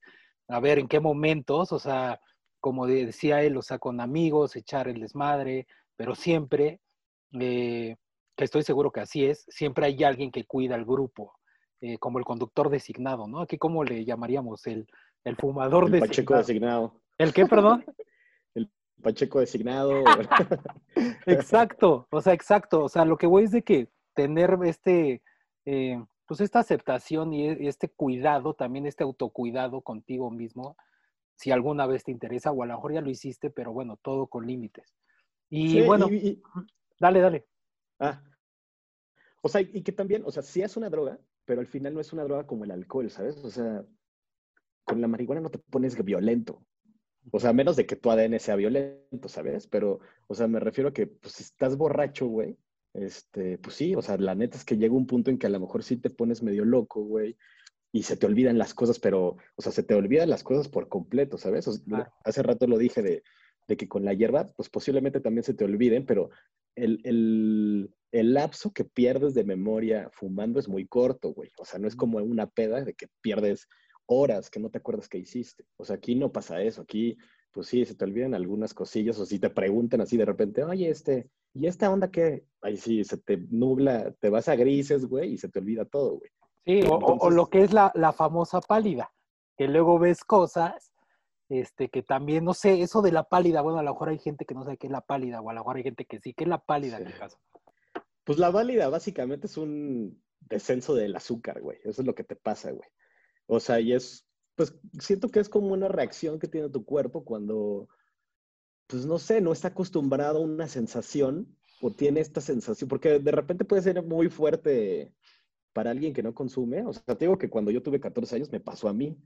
[0.52, 2.20] a ver en qué momentos, o sea,
[2.60, 6.80] como decía él, o sea, con amigos, echar el desmadre, pero siempre,
[7.40, 7.96] eh,
[8.36, 11.34] que estoy seguro que así es, siempre hay alguien que cuida al grupo,
[11.80, 13.42] eh, como el conductor designado, ¿no?
[13.42, 14.68] Aquí, ¿cómo le llamaríamos?
[14.68, 14.88] El,
[15.24, 17.02] el fumador el Pacheco designado.
[17.18, 17.86] ¿El qué, perdón?
[18.56, 18.70] el
[19.02, 20.04] Pacheco designado.
[21.26, 22.84] exacto, o sea, exacto.
[22.84, 25.22] O sea, lo que voy es de que tener este,
[25.66, 30.78] eh, pues esta aceptación y e, este cuidado, también este autocuidado contigo mismo,
[31.36, 34.28] si alguna vez te interesa, o a lo mejor ya lo hiciste, pero bueno, todo
[34.28, 34.96] con límites.
[35.50, 36.08] Y bueno,
[36.98, 37.48] dale, dale.
[38.00, 38.24] Ah,
[39.42, 42.00] o sea, y que también, o sea, sí es una droga, pero al final no
[42.00, 43.36] es una droga como el alcohol, ¿sabes?
[43.44, 43.84] O sea,
[44.86, 46.64] con la marihuana no te pones violento.
[47.32, 49.68] O sea, menos de que tu ADN sea violento, ¿sabes?
[49.68, 52.58] Pero, o sea, me refiero a que, pues, si estás borracho, güey,
[52.94, 55.52] este, pues sí, o sea, la neta es que llega un punto en que a
[55.52, 57.38] lo mejor sí te pones medio loco, güey,
[57.92, 60.88] y se te olvidan las cosas, pero, o sea, se te olvidan las cosas por
[60.88, 61.68] completo, ¿sabes?
[62.24, 63.24] Hace rato lo dije de,
[63.78, 66.30] que con la hierba, pues posiblemente también se te olviden, pero
[66.76, 67.00] el,
[68.12, 71.52] el, lapso que pierdes de memoria fumando es muy corto, güey.
[71.58, 73.70] O sea, no es como una peda de que pierdes
[74.08, 75.64] horas que no te acuerdas que hiciste.
[75.78, 76.82] O sea, aquí no pasa eso.
[76.82, 77.18] Aquí,
[77.52, 80.90] pues sí, se te olvidan algunas cosillas o si te preguntan así de repente, oye,
[80.90, 85.34] este, ¿Y esta onda que, ahí sí, se te nubla, te vas a grises, güey,
[85.34, 86.32] y se te olvida todo, güey.
[86.66, 89.12] Sí, o, lo que es la, famosa pálida,
[89.58, 90.92] que luego ves cosas,
[91.50, 94.46] este, que también, no sé, eso de la pálida, bueno, a lo mejor hay gente
[94.46, 96.34] que no sabe qué es la pálida, o a lo mejor hay gente que sí,
[96.34, 97.38] ¿qué es la pálida en el caso?
[98.24, 101.80] Pues la pálida básicamente es un descenso del azúcar, güey.
[101.84, 102.88] Eso es lo que te pasa, güey.
[103.48, 107.26] O sea, y es, pues siento que es como una reacción que tiene tu cuerpo
[107.26, 107.90] cuando,
[108.88, 113.32] pues no sé, no está acostumbrado a una sensación o tiene esta sensación, porque de
[113.32, 115.14] repente puede ser muy fuerte
[115.74, 116.86] para alguien que no consume.
[116.86, 119.18] O sea, te digo que cuando yo tuve 14 años me pasó a mí,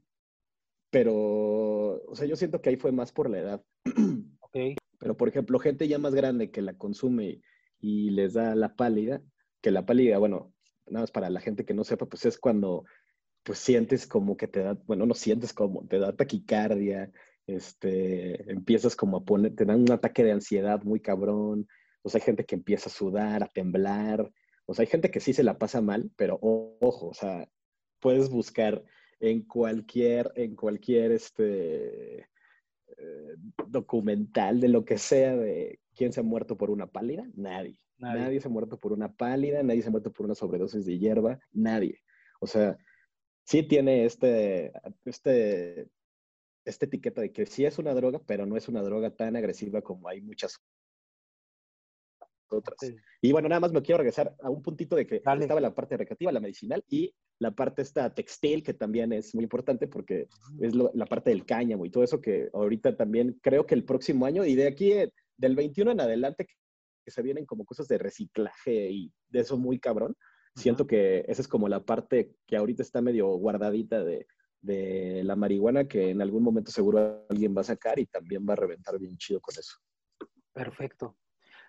[0.89, 3.65] pero, o sea, yo siento que ahí fue más por la edad.
[4.39, 4.77] Ok.
[4.99, 7.41] Pero, por ejemplo, gente ya más grande que la consume
[7.79, 9.21] y les da la pálida,
[9.59, 10.53] que la pálida, bueno,
[10.85, 12.85] nada más para la gente que no sepa, pues es cuando
[13.43, 17.11] pues sientes como que te da, bueno, no sientes como, te da taquicardia,
[17.47, 21.67] este, empiezas como a poner, te dan un ataque de ansiedad muy cabrón,
[22.01, 24.31] o sea, hay gente que empieza a sudar, a temblar,
[24.65, 27.49] o sea, hay gente que sí se la pasa mal, pero ojo, o sea,
[27.99, 28.83] puedes buscar
[29.19, 32.27] en cualquier, en cualquier, este,
[32.97, 33.35] eh,
[33.67, 37.79] documental de lo que sea de quién se ha muerto por una pálida, nadie.
[37.97, 38.21] nadie.
[38.21, 40.97] Nadie se ha muerto por una pálida, nadie se ha muerto por una sobredosis de
[40.97, 42.01] hierba, nadie.
[42.39, 42.77] O sea,
[43.43, 44.71] sí tiene este,
[45.03, 45.89] este,
[46.65, 49.81] esta etiqueta de que sí es una droga, pero no es una droga tan agresiva
[49.81, 50.59] como hay muchas
[52.49, 52.77] otras.
[53.21, 55.97] Y bueno, nada más me quiero regresar a un puntito de que estaba la parte
[55.97, 60.27] recreativa, la medicinal y la parte esta textil, que también es muy importante porque
[60.59, 64.25] es la parte del cáñamo y todo eso que ahorita también creo que el próximo
[64.25, 66.47] año y de aquí eh, del 21 en adelante
[67.03, 70.15] que se vienen como cosas de reciclaje y de eso muy cabrón.
[70.55, 74.25] Siento que esa es como la parte que ahorita está medio guardadita de,
[74.65, 78.53] de la marihuana que en algún momento seguro alguien va a sacar y también va
[78.53, 79.77] a reventar bien chido con eso.
[80.53, 81.15] Perfecto.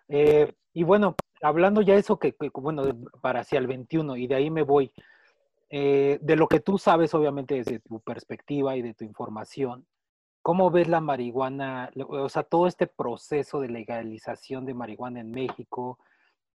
[0.09, 2.85] Eh, y bueno, hablando ya eso que, bueno,
[3.21, 4.93] para hacia el 21 y de ahí me voy,
[5.69, 9.87] eh, de lo que tú sabes obviamente desde tu perspectiva y de tu información,
[10.43, 15.99] ¿cómo ves la marihuana, o sea, todo este proceso de legalización de marihuana en México?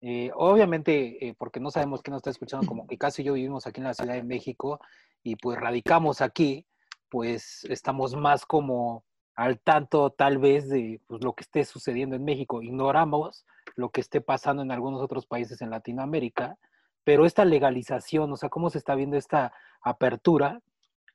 [0.00, 3.80] Eh, obviamente, porque no sabemos quién nos está escuchando, como que casi yo vivimos aquí
[3.80, 4.80] en la Ciudad de México
[5.22, 6.66] y pues radicamos aquí,
[7.08, 12.24] pues estamos más como al tanto tal vez de pues, lo que esté sucediendo en
[12.24, 12.60] México.
[12.60, 16.58] Ignoramos lo que esté pasando en algunos otros países en Latinoamérica,
[17.04, 20.60] pero esta legalización, o sea, cómo se está viendo esta apertura,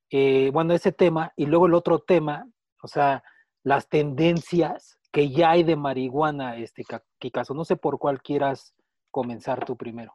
[0.09, 2.47] eh, bueno, ese tema, y luego el otro tema,
[2.81, 3.23] o sea,
[3.63, 6.83] las tendencias que ya hay de marihuana, este
[7.31, 8.73] caso No sé por cuál quieras
[9.11, 10.13] comenzar tú primero.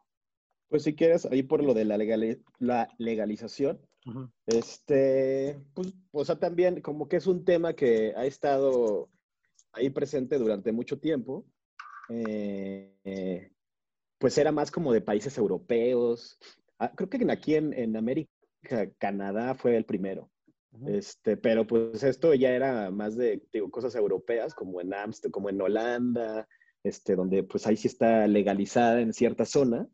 [0.68, 1.96] Pues si quieres, ahí por lo de la,
[2.58, 3.80] la legalización,
[4.46, 9.08] este, pues, o sea, también como que es un tema que ha estado
[9.72, 11.46] ahí presente durante mucho tiempo.
[12.10, 13.52] Eh,
[14.18, 16.38] pues era más como de países europeos.
[16.78, 18.30] Ah, creo que aquí en, en, América,
[18.98, 20.28] Canadá fue el primero.
[20.86, 25.50] Este, pero pues esto ya era más de digo, cosas europeas, como en Amsterdam, como
[25.50, 26.46] en Holanda,
[26.82, 29.88] este, donde pues ahí sí está legalizada en cierta zona.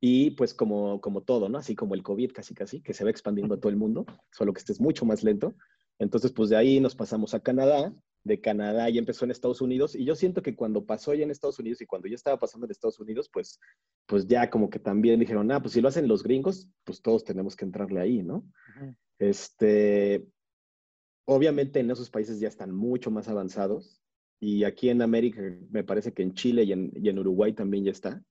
[0.00, 1.58] Y pues como, como todo, ¿no?
[1.58, 4.52] Así como el COVID casi casi, que se va expandiendo a todo el mundo, solo
[4.52, 5.54] que este es mucho más lento.
[5.98, 7.94] Entonces, pues de ahí nos pasamos a Canadá,
[8.26, 11.30] de Canadá ya empezó en Estados Unidos, y yo siento que cuando pasó ya en
[11.30, 13.60] Estados Unidos y cuando ya estaba pasando en Estados Unidos, pues,
[14.06, 17.24] pues ya como que también dijeron, ah, pues si lo hacen los gringos, pues todos
[17.24, 18.44] tenemos que entrarle ahí, ¿no?
[19.18, 20.26] Este,
[21.24, 24.02] obviamente en esos países ya están mucho más avanzados,
[24.40, 27.84] y aquí en América, me parece que en Chile y en, y en Uruguay también
[27.84, 28.22] ya está.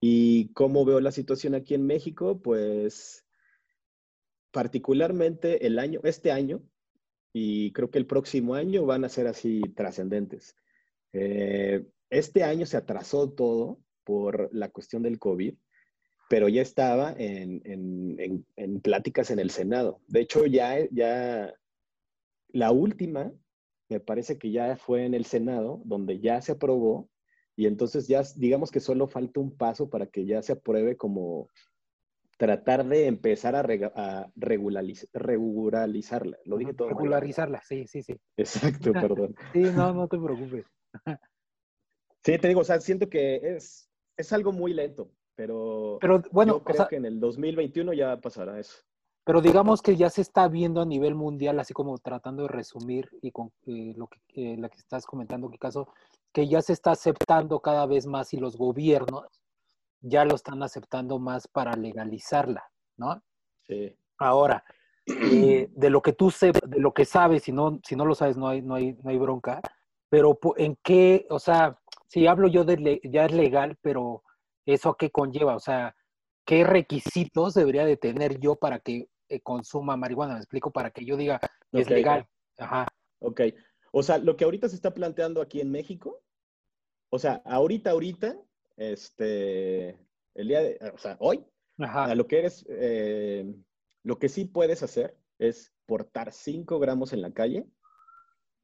[0.00, 2.42] ¿Y cómo veo la situación aquí en México?
[2.42, 3.24] Pues
[4.50, 6.62] particularmente el año, este año,
[7.32, 10.56] y creo que el próximo año van a ser así trascendentes.
[11.12, 15.54] Eh, este año se atrasó todo por la cuestión del COVID,
[16.28, 20.00] pero ya estaba en, en, pláticas en el Senado.
[20.08, 21.54] De hecho, ya, ya
[22.48, 23.32] la última,
[23.88, 27.08] me parece que ya fue en el Senado, donde ya se aprobó
[27.54, 31.48] y entonces ya digamos que solo falta un paso para que ya se apruebe como
[32.42, 36.38] tratar de empezar a, regularizarla.
[36.44, 36.88] Lo dije todo.
[36.88, 38.16] Regularizarla, sí, sí, sí.
[38.36, 39.36] Exacto, perdón.
[39.52, 40.66] sí, no, no te preocupes.
[42.24, 46.54] sí, te digo, o sea, siento que es, es algo muy lento, pero, pero bueno,
[46.54, 48.76] yo creo que en el 2021 ya pasará eso.
[49.22, 53.08] Pero digamos que ya se está viendo a nivel mundial, así como tratando de resumir
[53.22, 55.86] y con eh, lo que, eh, la que estás comentando, caso,
[56.32, 59.41] que ya se está aceptando cada vez más y los gobiernos
[60.02, 62.64] ya lo están aceptando más para legalizarla,
[62.96, 63.22] ¿no?
[63.66, 63.96] Sí.
[64.18, 64.64] Ahora,
[65.06, 68.14] eh, de lo que tú sé, de lo que sabes, si no, si no lo
[68.14, 69.60] sabes, no hay, no hay, no hay bronca,
[70.08, 74.22] pero en qué, o sea, si hablo yo de ya es legal, pero
[74.66, 75.96] eso a qué conlleva, o sea,
[76.44, 81.04] qué requisitos debería de tener yo para que eh, consuma marihuana, me explico, para que
[81.04, 81.40] yo diga
[81.72, 82.28] es legal.
[82.58, 82.86] Ajá.
[83.20, 83.40] Ok,
[83.92, 86.20] o sea, lo que ahorita se está planteando aquí en México,
[87.10, 88.36] o sea, ahorita, ahorita,
[88.76, 89.98] este,
[90.34, 91.44] el día de, o sea, hoy,
[91.78, 93.54] a lo que eres, eh,
[94.02, 97.66] Lo que sí puedes hacer es portar 5 gramos en la calle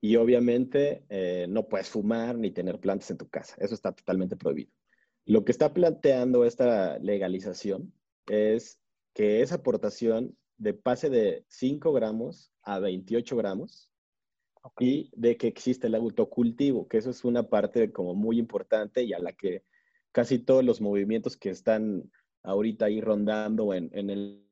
[0.01, 3.57] y obviamente eh, no puedes fumar ni tener plantas en tu casa.
[3.59, 4.71] Eso está totalmente prohibido.
[5.25, 7.93] Lo que está planteando esta legalización
[8.27, 8.81] es
[9.15, 13.91] que esa aportación de pase de 5 gramos a 28 gramos
[14.79, 19.13] y de que existe el autocultivo, que eso es una parte como muy importante y
[19.13, 19.65] a la que
[20.19, 22.11] casi todos los movimientos que están
[22.43, 24.45] ahorita ahí rondando en, el,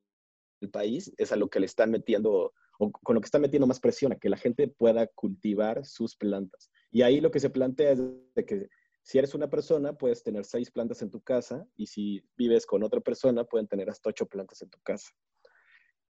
[0.70, 3.80] país es a lo que le están metiendo o con lo que están metiendo más
[3.80, 6.70] presión, a que la gente pueda cultivar sus plantas.
[6.92, 7.98] Y ahí lo que se plantea es
[8.36, 8.68] de que
[9.02, 12.84] si eres una persona, puedes tener seis plantas en tu casa y si vives con
[12.84, 15.10] otra persona, pueden tener hasta ocho plantas en tu casa.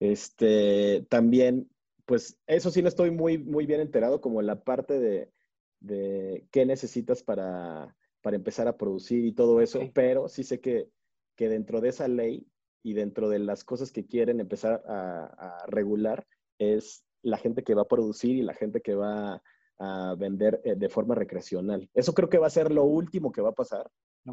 [0.00, 1.70] Este, también,
[2.04, 5.32] pues eso sí no estoy muy, muy bien enterado, como la parte de,
[5.80, 10.90] de qué necesitas para, para, empezar a producir y todo eso, pero sí sé que,
[11.36, 12.46] que, dentro de esa ley
[12.82, 16.26] y dentro de las cosas que quieren empezar a, a regular
[16.58, 19.42] es la gente que va a producir y la gente que va
[19.78, 21.88] a vender eh, de forma recreacional.
[21.94, 23.90] Eso creo que va a ser lo último que va a pasar.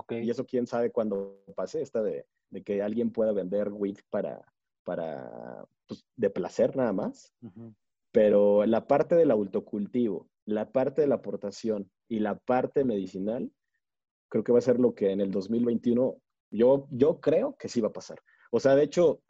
[0.10, 4.41] Y eso quién sabe cuándo pase, esta de, de, que alguien pueda vender weed para,
[4.84, 7.34] para pues, de placer nada más.
[8.12, 13.51] Pero la parte del autocultivo, la parte de la aportación y la parte medicinal,
[14.33, 16.19] creo que va a ser lo que en el 2021
[16.49, 18.19] yo, yo creo que sí va a pasar.
[18.49, 19.21] O sea, de hecho,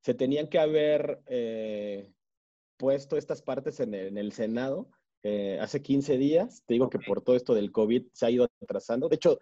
[0.00, 2.10] se tenían que haber eh,
[2.78, 4.88] puesto estas partes en el, Senado
[5.22, 6.62] eh, hace 15 días.
[6.64, 9.10] Te digo que por todo esto del COVID se ha ido atrasando.
[9.10, 9.38] De hecho,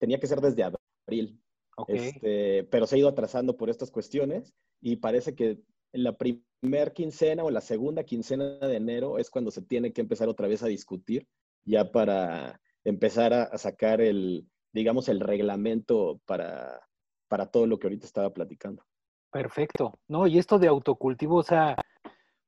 [0.00, 1.40] tenía que ser desde abril.
[1.86, 5.60] Este, pero se ha ido atrasando por estas cuestiones y parece que
[5.92, 10.00] en la primera quincena o la segunda quincena de enero es cuando se tiene que
[10.00, 11.28] empezar otra vez a discutir
[11.64, 16.80] ya para empezar a, sacar el, digamos, el reglamento para,
[17.28, 18.84] para todo lo que ahorita estaba platicando.
[19.30, 19.98] Perfecto.
[20.08, 21.76] No, y esto de autocultivo, o sea,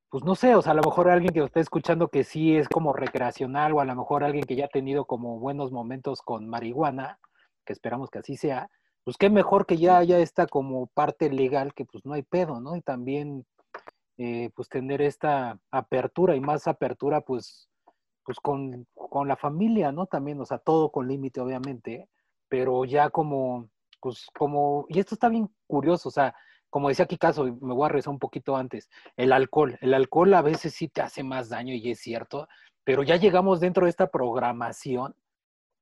[0.09, 2.57] pues no sé, o sea, a lo mejor alguien que lo esté escuchando que sí
[2.57, 6.23] es como recreacional o a lo mejor alguien que ya ha tenido como buenos momentos
[6.23, 7.19] con marihuana,
[7.67, 8.71] que esperamos que así sea,
[9.05, 12.61] pues qué mejor que ya haya esta como parte legal que pues no hay pedo,
[12.61, 12.77] ¿no?
[12.77, 13.45] Y también
[14.19, 17.68] eh, pues tener esta apertura y más apertura pues,
[18.29, 20.05] pues con, con la familia, ¿no?
[20.05, 22.11] También, o sea, todo con límite obviamente,
[22.47, 23.71] pero ya como,
[24.03, 26.35] pues como, y esto está bien curioso, o sea,
[26.69, 29.79] como decía aquí caso, me voy a rezar un poquito antes, el alcohol.
[29.81, 32.49] El alcohol a veces sí te hace más daño y es cierto,
[32.85, 35.15] pero ya llegamos dentro de esta programación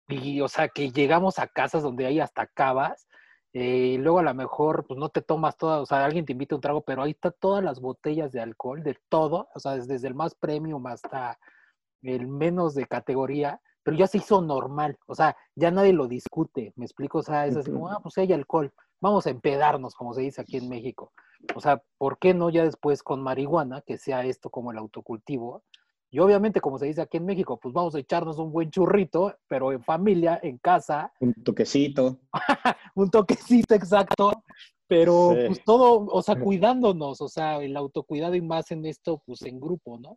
[0.06, 3.08] y, o sea, que llegamos a casas donde hay hasta cavas
[3.54, 6.30] eh, y luego a lo mejor pues no te tomas todas, o sea, alguien te
[6.30, 9.74] invita un trago, pero ahí está todas las botellas de alcohol, de todo, o sea,
[9.74, 11.40] desde el más premium hasta
[12.08, 16.72] el menos de categoría, pero ya se hizo normal, o sea, ya nadie lo discute,
[16.76, 20.12] me explico, o sea, es así como, ah, pues hay alcohol, vamos a empedarnos, como
[20.12, 21.12] se dice aquí en México.
[21.54, 25.62] O sea, ¿por qué no ya después con marihuana, que sea esto como el autocultivo?
[26.10, 29.34] Y obviamente, como se dice aquí en México, pues vamos a echarnos un buen churrito,
[29.48, 31.12] pero en familia, en casa.
[31.20, 32.18] Un toquecito.
[32.94, 34.32] un toquecito, exacto.
[34.88, 39.42] Pero pues todo, o sea, cuidándonos, o sea, el autocuidado y más en esto, pues
[39.42, 40.16] en grupo, ¿no?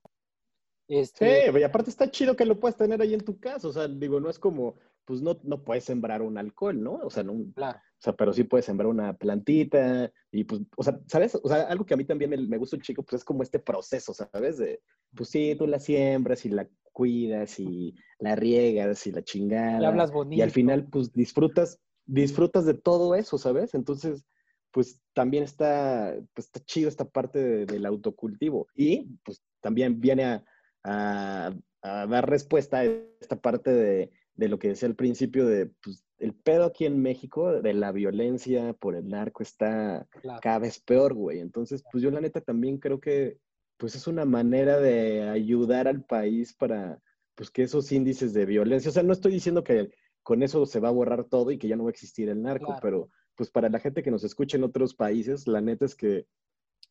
[0.89, 1.52] Este...
[1.52, 3.88] Sí, y aparte está chido que lo puedas tener ahí en tu casa, o sea,
[3.88, 4.75] digo, no es como,
[5.06, 6.93] pues no, no puedes sembrar un alcohol, ¿no?
[6.95, 7.78] O sea, no, claro.
[7.78, 11.36] O sea, pero sí puedes sembrar una plantita y pues, o sea, ¿sabes?
[11.36, 13.60] O sea, algo que a mí también me, gusta un chico, pues es como este
[13.60, 14.58] proceso, ¿sabes?
[14.58, 14.82] De,
[15.15, 19.82] pues sí, tú la siembras y la cuidas y la riegas y la chingada.
[19.82, 20.39] Y hablas bonito.
[20.39, 23.73] Y al final, pues disfrutas, disfrutas de todo eso, ¿sabes?
[23.73, 24.23] Entonces,
[24.71, 28.67] pues también está, pues, está chido esta parte del autocultivo.
[28.75, 30.45] Y pues también viene a,
[30.84, 35.68] a, a dar respuesta a esta parte de de lo que decía al principio de,
[35.84, 40.08] pues, el pedo aquí en México de la violencia por el narco está
[40.42, 41.39] cada vez peor, güey.
[41.39, 43.38] Entonces, pues yo la neta también creo que,
[43.78, 47.02] pues es una manera de ayudar al país para,
[47.36, 49.92] pues que esos índices de violencia, o sea, no estoy diciendo que
[50.24, 52.42] con eso se va a borrar todo y que ya no va a existir el
[52.42, 55.96] narco, pero pues para la gente que nos escucha en otros países, la neta es
[55.96, 56.26] que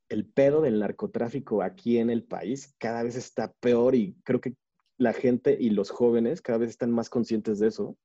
[0.08, 4.54] el pedo del narcotráfico aquí en el país cada vez está peor y creo que
[4.96, 7.96] la gente y los jóvenes cada vez están más conscientes de eso.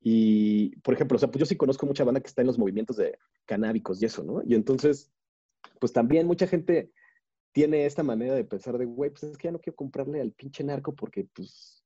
[0.00, 2.58] Y, por ejemplo, o sea, pues yo sí conozco mucha banda que está en los
[2.58, 4.42] movimientos de canábicos y eso, ¿no?
[4.44, 5.12] Y entonces,
[5.80, 6.90] pues también mucha gente
[7.52, 10.32] tiene esta manera de pensar de, güey, pues es que ya no quiero comprarle al
[10.32, 11.84] pinche narco porque, pues,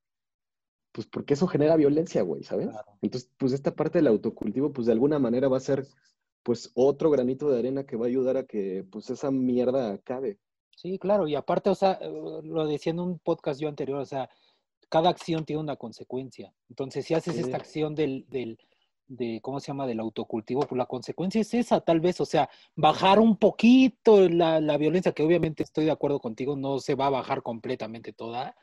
[0.92, 2.68] pues porque eso genera violencia, güey, ¿sabes?
[3.02, 5.86] Entonces, pues esta parte del autocultivo, pues de alguna manera va a ser,
[6.46, 10.38] pues, otro granito de arena que va a ayudar a que, pues, esa mierda acabe.
[10.76, 12.08] Sí, claro, y aparte, o sea, eh,
[12.44, 14.30] lo decía en un podcast yo anterior, o sea,
[14.88, 16.54] cada acción tiene una consecuencia.
[16.68, 18.60] Entonces, si haces esta acción del, del,
[19.08, 22.48] de, ¿cómo se llama?, del autocultivo, pues la consecuencia es esa, tal vez, o sea,
[22.76, 27.06] bajar un poquito la, la, violencia, que obviamente estoy de acuerdo contigo, no se va
[27.06, 28.54] a bajar completamente toda,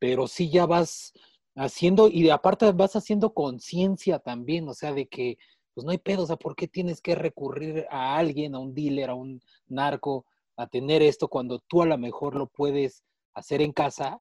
[0.00, 1.12] pero sí ya vas
[1.54, 5.38] haciendo, y de aparte vas haciendo conciencia también, o sea, de que,
[5.78, 8.74] pues no hay pedo, o sea, ¿por qué tienes que recurrir a alguien, a un
[8.74, 10.26] dealer, a un narco,
[10.56, 14.18] a tener esto cuando tú a lo mejor lo puedes hacer en casa?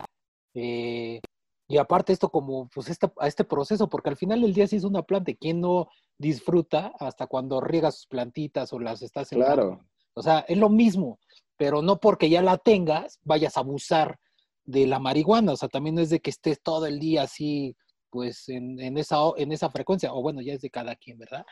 [0.53, 1.19] Eh,
[1.67, 4.75] y aparte esto como, pues este, a este proceso, porque al final del día sí
[4.75, 5.87] es una planta, ¿quién no
[6.19, 9.79] disfruta hasta cuando riega sus plantitas o las estás Claro.
[10.13, 11.17] O sea, es lo mismo,
[11.57, 14.19] pero no porque ya la tengas vayas a abusar
[14.63, 17.75] de la marihuana, o sea, también es de que estés todo el día así,
[18.17, 21.45] pues en, en esa, en esa frecuencia, o bueno, ya es de cada quien, ¿verdad?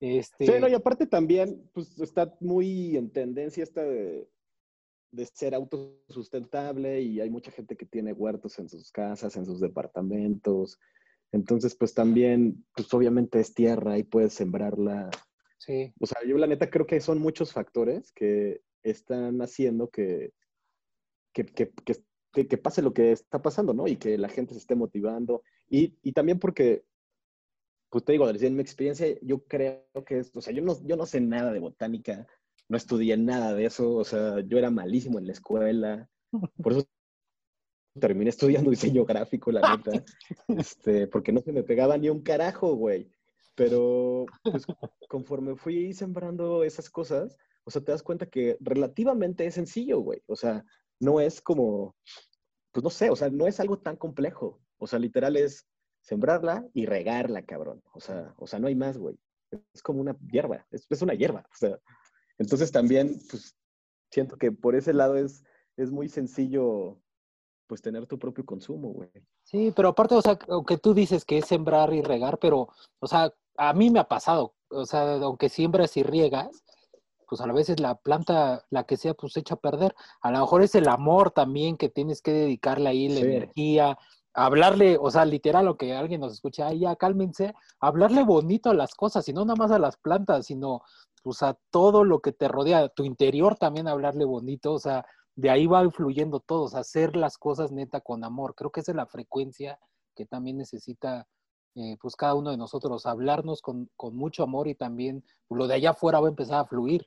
[0.00, 0.46] este...
[0.46, 4.28] Sí, no, y aparte también, pues está muy en tendencia esta de
[5.12, 9.60] de ser autosustentable y hay mucha gente que tiene huertos en sus casas, en sus
[9.60, 10.78] departamentos.
[11.32, 15.10] Entonces, pues también, pues obviamente es tierra y puedes sembrarla.
[15.58, 15.92] Sí.
[16.00, 20.32] O sea, yo la neta creo que son muchos factores que están haciendo que,
[21.34, 21.70] que, que,
[22.32, 23.86] que, pase lo que está pasando, ¿no?
[23.86, 25.42] Y que la gente se esté motivando.
[25.72, 26.84] Y, y también porque,
[27.88, 30.96] pues te digo, en mi experiencia, yo creo que esto, o sea, yo no, yo
[30.96, 32.26] no sé nada de botánica,
[32.68, 36.10] no estudié nada de eso, o sea, yo era malísimo en la escuela,
[36.62, 36.86] por eso
[37.98, 40.04] terminé estudiando diseño gráfico, la neta,
[40.48, 43.10] este, porque no se me pegaba ni un carajo, güey.
[43.54, 44.66] Pero pues,
[45.08, 50.20] conforme fui sembrando esas cosas, o sea, te das cuenta que relativamente es sencillo, güey.
[50.26, 50.64] O sea,
[51.00, 51.96] no es como,
[52.72, 54.60] pues no sé, o sea, no es algo tan complejo.
[54.82, 55.64] O sea, literal es
[56.00, 57.80] sembrarla y regarla, cabrón.
[57.92, 59.16] O sea, o sea no hay más, güey.
[59.72, 61.46] Es como una hierba, es, es una hierba.
[61.52, 61.78] O sea,
[62.36, 63.54] entonces también, pues,
[64.10, 65.44] siento que por ese lado es,
[65.76, 66.98] es muy sencillo,
[67.68, 69.08] pues, tener tu propio consumo, güey.
[69.44, 72.68] Sí, pero aparte, o sea, aunque tú dices que es sembrar y regar, pero,
[72.98, 76.64] o sea, a mí me ha pasado, o sea, aunque siembras y riegas,
[77.28, 79.94] pues a veces la planta, la que sea, pues echa a perder.
[80.22, 83.98] A lo mejor es el amor también que tienes que dedicarle ahí, la energía,
[84.34, 88.74] hablarle, o sea, literal, lo que alguien nos escucha, ay, ya cálmense, hablarle bonito a
[88.74, 90.82] las cosas, y no nada más a las plantas, sino
[91.22, 95.04] pues a todo lo que te rodea, tu interior también hablarle bonito, o sea,
[95.36, 98.54] de ahí va influyendo todo, hacer las cosas neta con amor.
[98.54, 99.78] Creo que esa es la frecuencia
[100.14, 101.26] que también necesita,
[101.74, 105.66] eh, pues cada uno de nosotros, hablarnos con, con mucho amor y también pues, lo
[105.66, 107.06] de allá afuera va a empezar a fluir.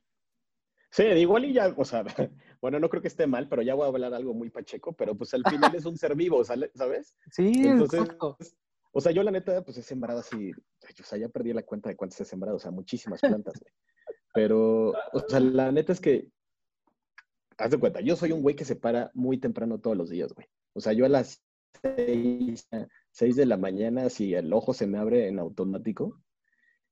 [0.96, 2.06] Sí, igual y ya, o sea,
[2.62, 5.14] bueno, no creo que esté mal, pero ya voy a hablar algo muy pacheco, pero
[5.14, 7.14] pues al final es un ser vivo, ¿sabes?
[7.32, 8.38] Sí, Entonces, exacto.
[8.94, 11.90] O sea, yo la neta, pues he sembrado así, o sea, ya perdí la cuenta
[11.90, 13.62] de cuántas he sembrado, o sea, muchísimas plantas,
[14.34, 16.30] Pero, o sea, la neta es que,
[17.58, 20.32] haz de cuenta, yo soy un güey que se para muy temprano todos los días,
[20.34, 20.48] güey.
[20.72, 21.44] O sea, yo a las
[23.12, 26.22] seis, de la mañana, si el ojo se me abre en automático,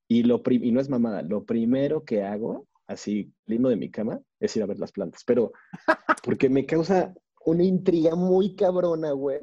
[0.10, 4.20] y, lo y no es mamada, lo primero que hago así lindo de mi cama,
[4.40, 5.24] es ir a ver las plantas.
[5.26, 5.52] Pero
[6.24, 7.14] porque me causa
[7.46, 9.40] una intriga muy cabrona, güey.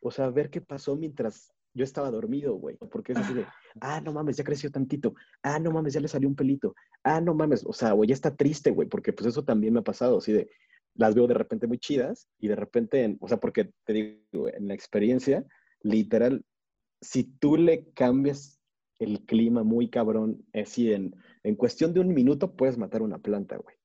[0.00, 2.76] O sea, ver qué pasó mientras yo estaba dormido, güey.
[2.90, 3.46] Porque es así de,
[3.80, 5.14] ah, no mames, ya creció tantito.
[5.42, 6.74] Ah, no mames, ya le salió un pelito.
[7.02, 7.64] Ah, no mames.
[7.66, 8.88] O sea, güey, ya está triste, güey.
[8.88, 10.50] Porque pues eso también me ha pasado, así de,
[10.94, 14.68] las veo de repente muy chidas y de repente, o sea, porque te digo, en
[14.68, 15.44] la experiencia,
[15.82, 16.44] literal,
[17.00, 18.60] si tú le cambias
[18.98, 23.56] el clima muy cabrón, así en en cuestión de un minuto puedes matar una planta,
[23.56, 23.76] güey.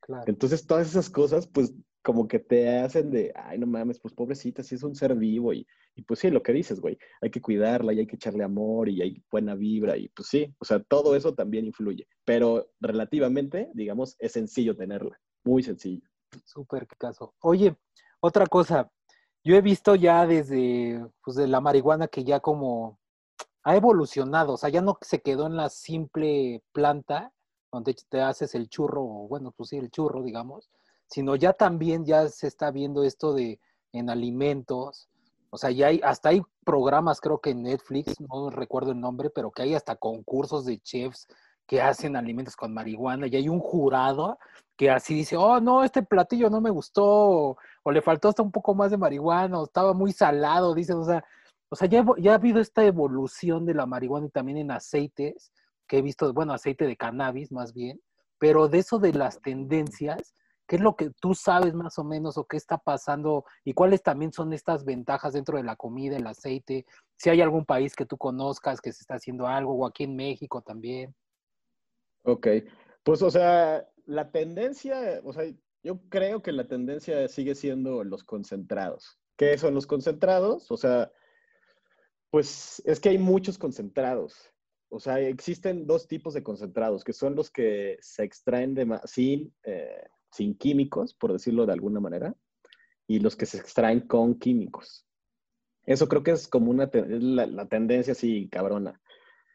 [0.00, 0.24] Claro.
[0.26, 4.62] Entonces, todas esas cosas, pues, como que te hacen de, ay, no mames, pues pobrecita,
[4.62, 7.40] sí es un ser vivo y, y pues sí, lo que dices, güey, hay que
[7.40, 10.82] cuidarla y hay que echarle amor y hay buena vibra y pues sí, o sea,
[10.82, 16.06] todo eso también influye, pero relativamente, digamos, es sencillo tenerla, muy sencillo.
[16.44, 17.34] Súper caso.
[17.40, 17.74] Oye,
[18.20, 18.90] otra cosa,
[19.42, 22.98] yo he visto ya desde, pues, de la marihuana que ya como
[23.64, 27.32] ha evolucionado, o sea, ya no se quedó en la simple planta
[27.72, 30.70] donde te haces el churro, o bueno, pues sí, el churro, digamos,
[31.06, 33.58] sino ya también ya se está viendo esto de
[33.92, 35.08] en alimentos,
[35.50, 39.30] o sea, ya hay, hasta hay programas, creo que en Netflix, no recuerdo el nombre,
[39.30, 41.26] pero que hay hasta concursos de chefs
[41.66, 44.38] que hacen alimentos con marihuana y hay un jurado
[44.76, 48.42] que así dice, oh, no, este platillo no me gustó, o, o le faltó hasta
[48.42, 51.24] un poco más de marihuana, o estaba muy salado, dice, o sea,
[51.68, 55.52] o sea, ya, ya ha habido esta evolución de la marihuana y también en aceites,
[55.86, 58.00] que he visto, bueno, aceite de cannabis más bien,
[58.38, 60.34] pero de eso de las tendencias,
[60.66, 64.02] ¿qué es lo que tú sabes más o menos o qué está pasando y cuáles
[64.02, 66.86] también son estas ventajas dentro de la comida, el aceite?
[67.16, 70.16] Si hay algún país que tú conozcas que se está haciendo algo o aquí en
[70.16, 71.14] México también.
[72.24, 72.48] Ok,
[73.02, 75.44] pues o sea, la tendencia, o sea,
[75.82, 79.18] yo creo que la tendencia sigue siendo los concentrados.
[79.36, 80.70] ¿Qué son los concentrados?
[80.70, 81.10] O sea,
[82.34, 84.52] pues es que hay muchos concentrados.
[84.88, 89.54] o sea, existen dos tipos de concentrados, que son los que se extraen de, sin,
[89.62, 92.34] eh, sin químicos, por decirlo de alguna manera,
[93.06, 95.06] y los que se extraen con químicos.
[95.86, 99.00] Eso creo que es como una la, tendencia así cabrona.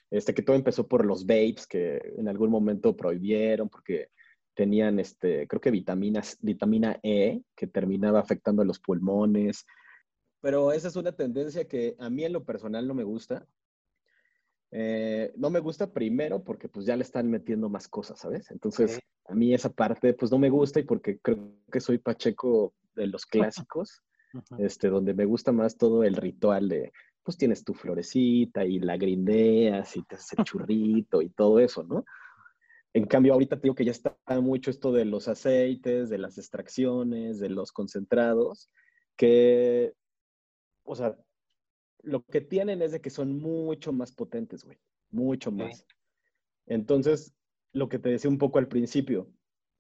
[0.10, 4.08] Este, que todo empezó por los vapes que en algún momento prohibieron porque
[4.54, 9.66] tenían, este, creo que vitaminas, vitamina E que terminaba afectando a los pulmones.
[10.42, 13.48] Pero esa es una tendencia que a mí en lo personal no me gusta.
[14.72, 18.52] Eh, no me gusta primero porque pues ya le están metiendo más cosas, ¿sabes?
[18.52, 22.74] Entonces, a mí esa parte pues no me gusta y porque creo que soy pacheco
[22.96, 24.04] de los clásicos,
[24.60, 26.92] este, donde me gusta más todo el ritual de,
[27.24, 31.84] pues tienes tu florecita y la grindeas y te haces el churrito y todo eso,
[31.84, 32.06] ¿no?
[32.94, 36.38] En cambio, ahorita te digo que ya está mucho esto de los aceites, de las
[36.40, 38.72] extracciones, de los concentrados,
[39.16, 39.94] que,
[40.90, 41.16] o sea,
[42.02, 44.80] lo que tienen es de que son mucho más potentes, güey,
[45.12, 45.86] mucho más.
[46.66, 47.32] Entonces,
[47.74, 49.32] lo que te decía un poco al principio,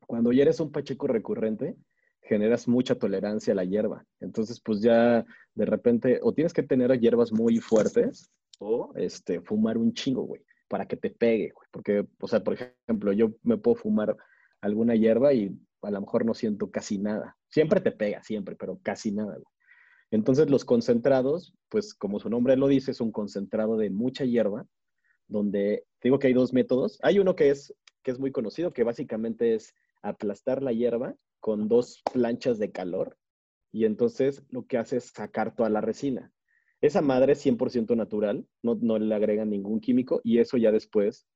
[0.06, 1.76] cuando ya eres un pacheco recurrente,
[2.22, 4.06] generas mucha tolerancia a la hierba.
[4.20, 8.30] Entonces, pues ya de repente, o tienes que tener hierbas muy fuertes,
[8.60, 11.68] o este, fumar un chingo, güey, para que te pegue, güey.
[11.72, 14.16] Porque, o sea, por ejemplo, yo me puedo fumar
[14.62, 17.36] alguna hierba y a lo mejor no siento casi nada.
[17.48, 19.59] Siempre te pega, siempre, pero casi nada, güey.
[20.12, 24.68] Entonces los concentrados, pues como su nombre lo dice, es un concentrado de mucha hierba,
[25.28, 27.00] donde digo que hay dos métodos.
[27.04, 31.68] Hay uno que es, que es muy conocido, que básicamente es aplastar la hierba con
[31.68, 33.18] dos planchas de calor
[33.72, 36.32] y entonces lo que hace es sacar toda la resina.
[36.82, 41.28] Esa madre es 100% natural, no, no le agregan ningún químico y eso ya después,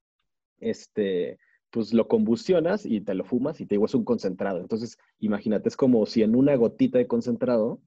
[0.60, 1.38] este,
[1.70, 4.60] pues lo combustionas y te lo fumas y te digo, es un concentrado.
[4.60, 7.82] Entonces, imagínate, es como si en una gotita de concentrado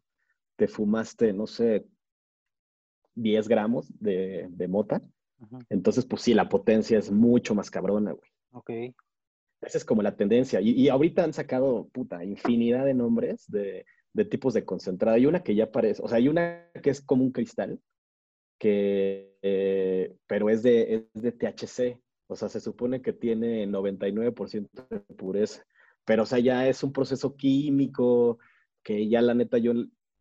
[0.56, 1.86] te fumaste, no sé,
[3.14, 5.02] 10 gramos de, mota.
[5.68, 8.30] Entonces, pues sí, la potencia es mucho más cabrona, güey.
[8.52, 8.94] Ok.
[9.62, 10.60] Esa es como la tendencia.
[10.60, 13.84] Y, ahorita han sacado, puta, infinidad de nombres de,
[14.30, 15.16] tipos de concentrado.
[15.16, 17.80] Hay una que ya parece, o sea, hay una que es como un cristal,
[18.58, 22.00] que, eh, pero es de, es de THC.
[22.28, 25.64] O sea, se supone que tiene 99% de pureza.
[26.04, 28.38] Pero, o sea, ya es un proceso químico
[28.82, 29.72] que ya la neta yo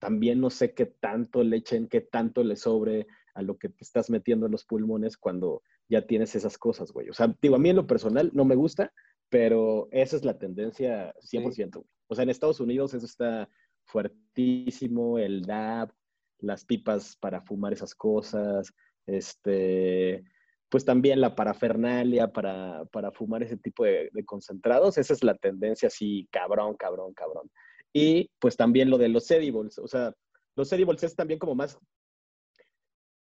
[0.05, 3.83] también no sé qué tanto le echen, qué tanto le sobre a lo que te
[3.83, 7.09] estás metiendo en los pulmones cuando ya tienes esas cosas, güey.
[7.09, 8.93] O sea, digo, a mí en lo personal no me gusta,
[9.29, 11.83] pero esa es la tendencia 100%.
[12.05, 13.49] O sea, en Estados Unidos eso está
[13.85, 15.91] fuertísimo, el DAB,
[16.37, 18.71] las pipas para fumar esas cosas,
[19.07, 20.23] este,
[20.69, 25.35] pues también la parafernalia para, para fumar ese tipo de, de, concentrados, esa es la
[25.35, 27.49] tendencia así, cabrón, cabrón, cabrón.
[27.97, 30.13] Y pues también lo de los edibles, o sea,
[30.57, 31.79] los edibles es también como más,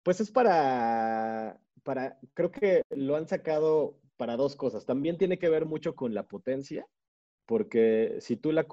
[0.01, 4.87] pues es para, para, creo que lo han sacado para dos cosas.
[4.87, 6.87] También tiene que ver mucho con la potencia,
[7.45, 8.65] porque si tú, la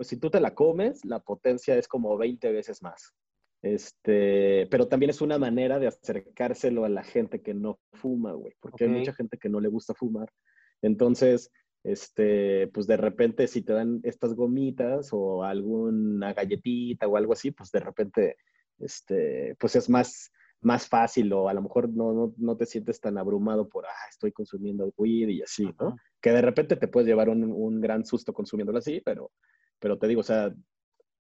[0.00, 3.14] si tú te la comes, la potencia es como 20 veces más.
[3.62, 8.54] Este, pero también es una manera de acercárselo a la gente que no fuma, güey,
[8.58, 10.32] porque hay mucha gente que no le gusta fumar.
[10.82, 11.52] Entonces,
[11.84, 17.50] este, pues de repente si te dan estas gomitas o alguna galletita o algo así,
[17.50, 18.36] pues de repente,
[18.78, 20.32] este, pues es más,
[20.62, 24.32] más fácil o a lo mejor no, no, te sientes tan abrumado por, ah, estoy
[24.32, 25.96] consumiendo weed y así, ¿no?
[26.22, 29.30] Que de repente te puedes llevar un, un, gran susto consumiéndolo así, pero,
[29.78, 30.54] pero te digo, o sea,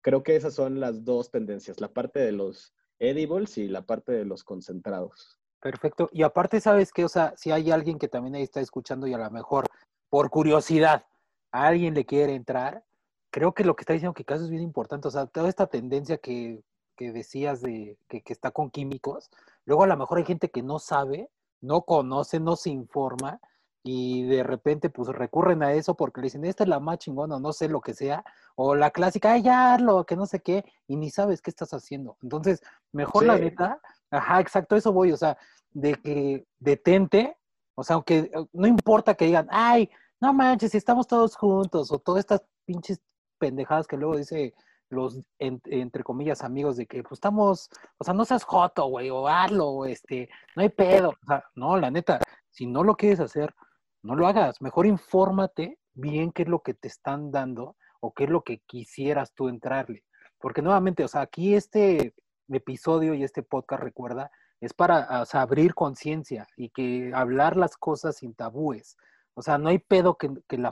[0.01, 4.11] creo que esas son las dos tendencias, la parte de los edibles y la parte
[4.11, 5.39] de los concentrados.
[5.59, 6.09] Perfecto.
[6.11, 7.05] Y aparte, ¿sabes qué?
[7.05, 9.65] O sea, si hay alguien que también ahí está escuchando y a lo mejor
[10.13, 11.07] por curiosidad,
[11.51, 12.83] a alguien le quiere entrar,
[13.31, 15.07] creo que lo que está diciendo que caso es bien importante.
[15.07, 16.61] O sea, toda esta tendencia que,
[16.99, 19.31] decías de que, está con químicos,
[19.65, 23.39] luego a lo mejor hay gente que no sabe, no conoce, no se informa
[23.81, 27.39] y de repente pues recurren a eso porque le dicen, esta es la más chingona,
[27.39, 30.63] no sé lo que sea, o la clásica, ay, ya, lo que no sé qué,
[30.87, 32.17] y ni sabes qué estás haciendo.
[32.21, 32.61] Entonces,
[32.91, 35.39] mejor la neta, ajá, exacto, eso voy, o sea,
[35.71, 37.35] de que detente,
[37.73, 39.89] o sea, aunque no importa que digan, ay,
[40.23, 43.01] no manches, si estamos todos juntos, o todas estas pinches
[43.37, 44.53] pendejadas que luego dice
[44.89, 49.27] los, entre comillas, amigos de que, pues estamos, o sea, no seas joto, güey, o
[49.27, 51.09] hazlo, este, no hay pedo.
[51.09, 52.21] O sea, no, la neta,
[52.51, 53.53] si no lo quieres hacer,
[54.01, 54.61] no lo hagas.
[54.61, 58.59] Mejor infórmate bien qué es lo que te están dando o qué es lo que
[58.59, 60.05] quisieras tú entrarle.
[60.39, 62.13] Porque nuevamente, o sea, aquí este
[62.47, 68.33] episodio y este podcast, recuerda, es para abrir conciencia y que hablar las cosas sin
[68.33, 68.95] tabúes.
[69.35, 70.71] O sea, no hay pedo que, la,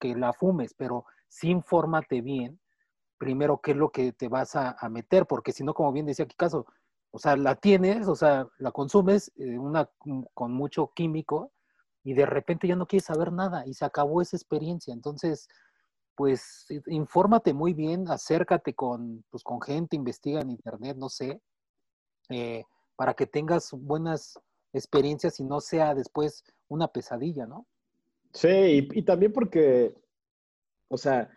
[0.00, 2.58] que la fumes, pero sí infórmate bien
[3.18, 6.26] primero qué es lo que te vas a, meter, porque si no, como bien decía
[6.36, 6.66] caso,
[7.10, 9.90] o sea, la tienes, o sea, la consumes eh, una,
[10.34, 11.52] con mucho químico
[12.04, 14.94] y de repente ya no quieres saber nada y se acabó esa experiencia.
[14.94, 15.48] Entonces,
[16.14, 21.42] pues infórmate muy bien, acércate con, pues, con gente, investiga en internet, no sé,
[22.30, 22.64] eh,
[22.96, 24.38] para que tengas buenas
[24.72, 27.66] experiencias y no sea después una pesadilla, ¿no?
[28.32, 29.94] Sí, y, también porque,
[30.88, 31.30] o sea,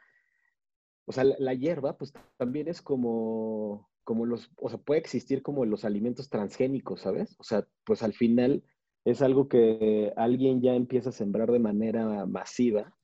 [1.05, 5.65] o sea, la, hierba, pues también es como, como los, o sea, puede existir como
[5.65, 7.35] los alimentos transgénicos, ¿sabes?
[7.39, 8.63] O sea, pues al final
[9.05, 12.95] es algo que alguien ya empieza a sembrar de manera masiva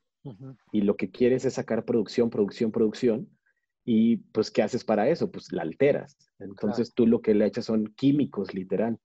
[0.71, 3.29] y lo que quieres es sacar producción, producción, producción.
[3.85, 5.31] Y pues, ¿qué haces para eso?
[5.31, 6.17] Pues la alteras.
[6.39, 8.99] Entonces tú lo que le echas son químicos, literal.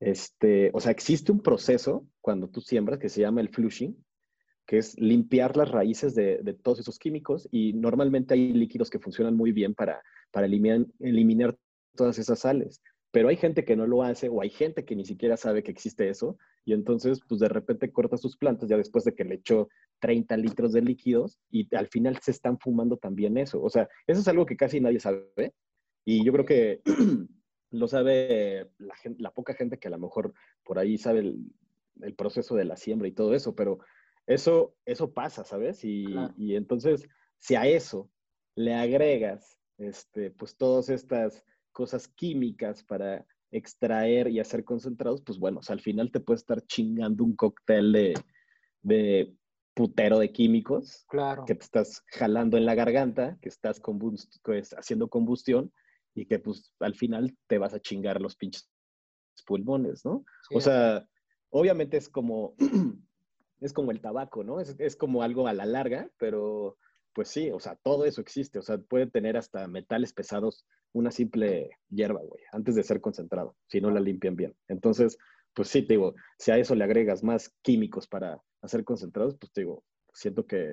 [0.00, 3.96] Este, o sea, existe un proceso cuando tú siembras que se llama el flushing,
[4.66, 8.98] que es limpiar las raíces de, de todos esos químicos y normalmente hay líquidos que
[8.98, 11.56] funcionan muy bien para, para eliminar, eliminar
[11.96, 12.82] todas esas sales.
[13.10, 15.70] Pero hay gente que no lo hace o hay gente que ni siquiera sabe que
[15.70, 16.36] existe eso
[16.66, 19.68] y entonces pues de repente corta sus plantas ya después de que le echó
[20.00, 23.62] 30 litros de líquidos y al final se están fumando también eso.
[23.62, 25.54] O sea, eso es algo que casi nadie sabe
[26.04, 26.82] y yo creo que
[27.70, 32.54] lo sabe la, la poca gente que a lo mejor por ahí sabe el, proceso
[32.54, 33.80] de la siembra y todo eso, pero
[34.26, 35.84] eso, eso pasa, ¿sabes?
[35.84, 36.06] Y,
[36.36, 37.08] y entonces
[37.38, 38.10] si a eso
[38.54, 45.60] le agregas este, pues todas estas cosas químicas para extraer y hacer concentrados, pues bueno,
[45.68, 48.14] al final te puede estar chingando un cóctel
[48.82, 49.36] de,
[49.74, 51.44] putero de químicos claro.
[51.44, 53.80] que te estás jalando en la garganta, que estás
[54.76, 55.72] haciendo combustión
[56.20, 58.68] y que pues al final te vas a chingar los pinches
[59.46, 60.24] pulmones, ¿no?
[60.52, 61.06] o sea,
[61.50, 62.54] obviamente es como,
[63.60, 64.60] es como el tabaco, ¿no?
[64.60, 66.76] Es, es como algo a la larga, pero
[67.12, 71.10] pues sí, o sea, todo eso existe, o sea, puede tener hasta metales pesados una
[71.10, 74.54] simple hierba, güey, antes de ser concentrado, si no la limpian bien.
[74.68, 75.18] Entonces,
[75.54, 79.52] pues sí, te digo, si a eso le agregas más químicos para hacer concentrados, pues
[79.52, 80.68] te digo, siento que,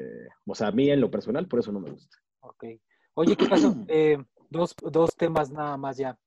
[0.46, 2.18] o sea, a mí en lo personal, por eso no me gusta.
[2.42, 2.66] Ok.
[3.16, 3.76] Oye, ¿qué pasó?
[3.88, 4.18] Eh,
[4.50, 6.18] dos, dos temas nada más ya.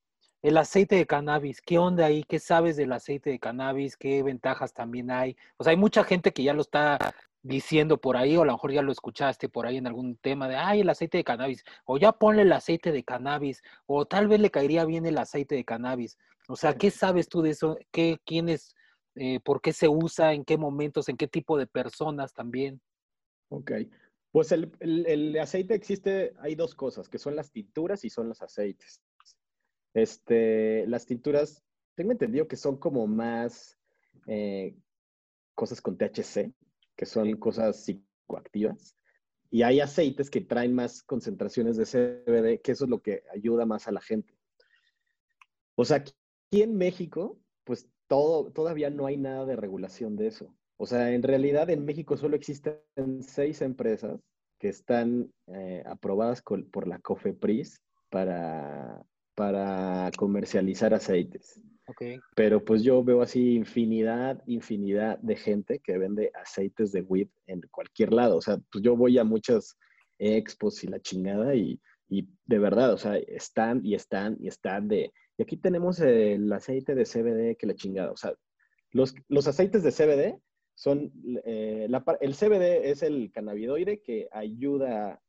[0.41, 2.23] El aceite de cannabis, ¿qué onda ahí?
[2.23, 3.97] ¿Qué sabes del aceite de cannabis?
[3.97, 5.37] ¿Qué ventajas también hay?
[5.57, 6.97] O sea, hay mucha gente que ya lo está
[7.43, 10.49] diciendo por ahí, o a lo mejor ya lo escuchaste por ahí en algún tema
[10.49, 14.29] de, ay, el aceite de cannabis, o ya ponle el aceite de cannabis, o tal
[14.29, 16.19] vez le caería bien el aceite de cannabis.
[16.49, 17.77] O sea, ¿qué sabes tú de eso?
[17.91, 18.75] ¿Qué, quién es,
[19.17, 22.81] eh, por qué se usa, en qué momentos, en qué tipo de personas también?
[23.49, 23.73] Ok.
[24.31, 28.43] Pues el, el, aceite existe, hay dos cosas, que son las tinturas y son los
[28.43, 29.01] aceites.
[29.95, 31.65] Este, las tinturas,
[31.95, 33.79] tengo entendido que son como más
[34.27, 34.77] eh,
[35.55, 36.53] cosas con THC,
[36.95, 38.95] que son cosas psicoactivas.
[39.51, 43.65] Y hay aceites que traen más concentraciones de CBD, que eso es lo que ayuda
[43.65, 44.39] más a la gente.
[45.75, 46.13] O sea, aquí
[46.53, 50.55] en México, pues todo, todavía no hay nada de regulación de eso.
[50.79, 54.21] O sea, en realidad en México solo existen seis empresas
[54.59, 59.03] que están eh, aprobadas por la COFEPRIS para,
[59.35, 61.61] para comercializar aceites.
[62.37, 67.63] Pero pues yo veo así infinidad, infinidad de gente que vende aceites de weed en
[67.71, 68.37] cualquier lado.
[68.37, 69.77] O sea, pues yo voy a muchas
[70.19, 75.13] expos y la chingada y, de verdad, o sea, están y están y están de...
[75.39, 78.11] Y aquí tenemos el aceite de CBD que la chingada.
[78.11, 78.35] O sea,
[78.91, 80.41] los, los aceites de CBD
[80.79, 81.13] son...
[81.45, 81.89] Eh,
[82.21, 85.21] el CBD es el cannabinoide que ayuda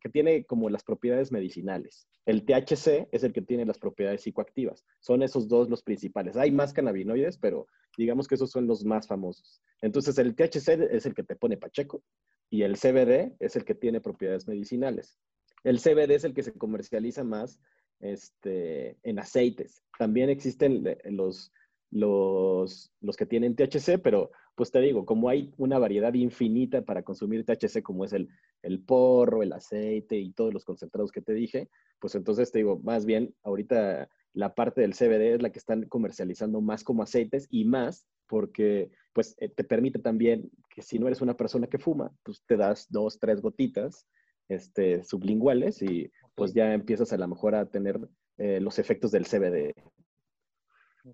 [0.00, 2.08] que tiene como las propiedades medicinales.
[2.24, 4.86] El THC es el que tiene las propiedades psicoactivas.
[4.98, 6.38] Son esos dos los principales.
[6.38, 7.66] Hay más cannabinoides, pero
[7.98, 9.60] digamos que esos son los más famosos.
[9.82, 12.02] Entonces, el THC es el que te pone pacheco
[12.48, 15.18] y el CBD es el que tiene propiedades medicinales.
[15.64, 17.60] El CBD es el que se comercializa más
[18.00, 19.82] este, en aceites.
[19.98, 21.52] También existen los,
[21.90, 27.02] los, los que tienen THC, pero pues te digo, como hay una variedad infinita para
[27.02, 28.28] consumir THC, como es el,
[28.62, 31.68] el porro, el aceite y todos los concentrados que te dije,
[31.98, 35.84] pues entonces te digo, más bien, ahorita la parte del CBD es la que están
[35.84, 41.08] comercializando más como aceites y más porque pues eh, te permite también que si no
[41.08, 44.06] eres una persona que fuma, pues te das dos, tres gotitas
[44.48, 47.98] este, sublinguales y pues ya empiezas a lo mejor a tener
[48.38, 49.74] eh, los efectos del CBD.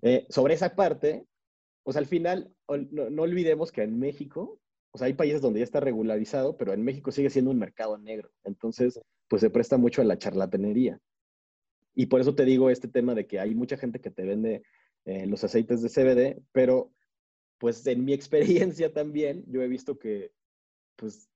[0.01, 1.25] Eh, sobre esa parte,
[1.83, 2.53] pues al final,
[2.91, 4.59] no, olvidemos que en México,
[4.91, 7.97] o sea, hay países donde ya está regularizado, pero en México sigue siendo un mercado
[7.97, 8.29] negro.
[8.43, 10.99] Entonces, pues se presta mucho a la charlatanería.
[11.95, 14.63] Y por eso te digo este tema de que hay mucha gente que te vende
[15.05, 16.91] eh, los aceites de CBD, pero
[17.57, 20.31] pues en mi experiencia también, yo he visto que,
[20.95, 21.29] pues,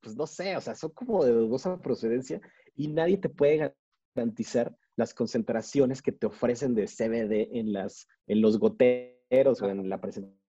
[0.00, 2.40] pues no sé, o sea, son como de dudosa procedencia
[2.76, 3.74] y nadie te puede
[4.14, 9.88] garantizar las concentraciones que te ofrecen de CBD en, las, en los goteros o en
[9.88, 10.44] la presentación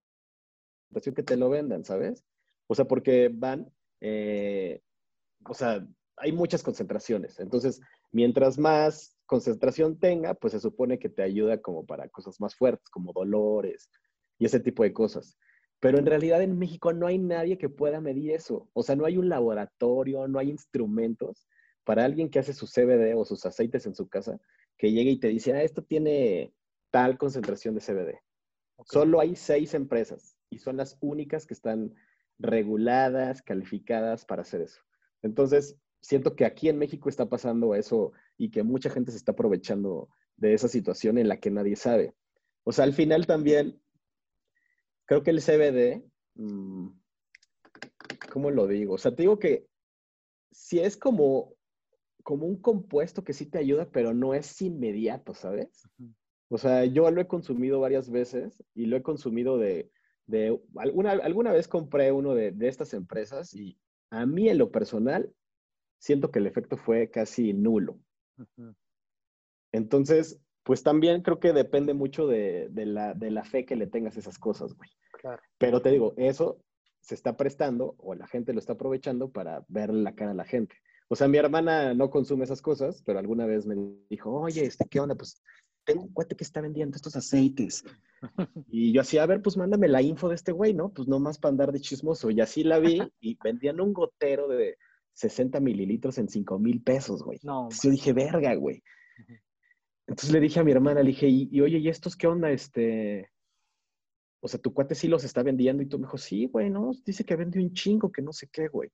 [1.15, 2.23] que te lo vendan, ¿sabes?
[2.67, 3.71] O sea, porque van,
[4.01, 4.81] eh,
[5.47, 5.85] o sea,
[6.17, 7.39] hay muchas concentraciones.
[7.39, 7.81] Entonces,
[8.11, 12.89] mientras más concentración tenga, pues se supone que te ayuda como para cosas más fuertes,
[12.89, 13.89] como dolores
[14.37, 15.37] y ese tipo de cosas.
[15.79, 18.69] Pero en realidad en México no hay nadie que pueda medir eso.
[18.73, 21.47] O sea, no hay un laboratorio, no hay instrumentos
[21.85, 24.39] para alguien que hace su CBD o sus aceites en su casa,
[24.77, 26.53] que llegue y te dice, ah, esto tiene
[26.91, 28.19] tal concentración de CBD.
[28.85, 31.93] Solo hay seis empresas y son las únicas que están
[32.39, 34.81] reguladas, calificadas para hacer eso.
[35.21, 39.31] Entonces, siento que aquí en México está pasando eso y que mucha gente se está
[39.31, 42.13] aprovechando de esa situación en la que nadie sabe.
[42.63, 43.81] O sea, al final también,
[45.05, 46.03] creo que el CBD,
[46.35, 46.89] mm,
[48.31, 48.95] ¿cómo lo digo?
[48.95, 49.67] O sea, te digo que
[50.51, 51.54] si es como,
[52.25, 55.87] como un compuesto que sí te ayuda, pero no es inmediato, ¿sabes?
[56.49, 59.91] O sea, yo lo he consumido varias veces y lo he consumido de,
[60.25, 63.77] de alguna, alguna vez compré uno de, de estas empresas y
[64.09, 65.31] a mí en lo personal
[65.99, 67.99] siento que el efecto fue casi nulo.
[69.71, 74.39] Entonces, pues también creo que depende mucho de, la, fe que le tengas a esas
[74.39, 74.89] cosas, güey.
[75.59, 76.59] Pero te digo, eso
[77.01, 80.43] se está prestando o la gente lo está aprovechando para ver la cara a la
[80.43, 80.75] gente.
[81.07, 83.75] O sea, mi hermana no consume esas cosas, pero alguna vez me
[84.09, 85.15] dijo, oye, este, ¿qué onda?
[85.15, 85.41] Pues
[85.85, 87.83] tengo un cuate que está vendiendo estos aceites.
[88.67, 90.91] Y yo así, a ver, pues mándame la info de este güey, ¿no?
[90.91, 92.31] Pues nomás para andar de chismoso.
[92.31, 94.77] Y así la vi y vendían un gotero de
[95.13, 97.39] 60 mililitros en 5 mil pesos, güey.
[97.43, 98.81] No, yo dije, verga, güey.
[100.07, 102.49] Entonces le dije a mi hermana, le dije, y, oye, ¿y estos qué onda?
[102.51, 103.29] Este,
[104.39, 105.83] o sea, tu cuate sí los está vendiendo.
[105.83, 108.47] Y tú me dijo, sí, güey, no, dice que vende un chingo, que no sé
[108.51, 108.89] qué, güey.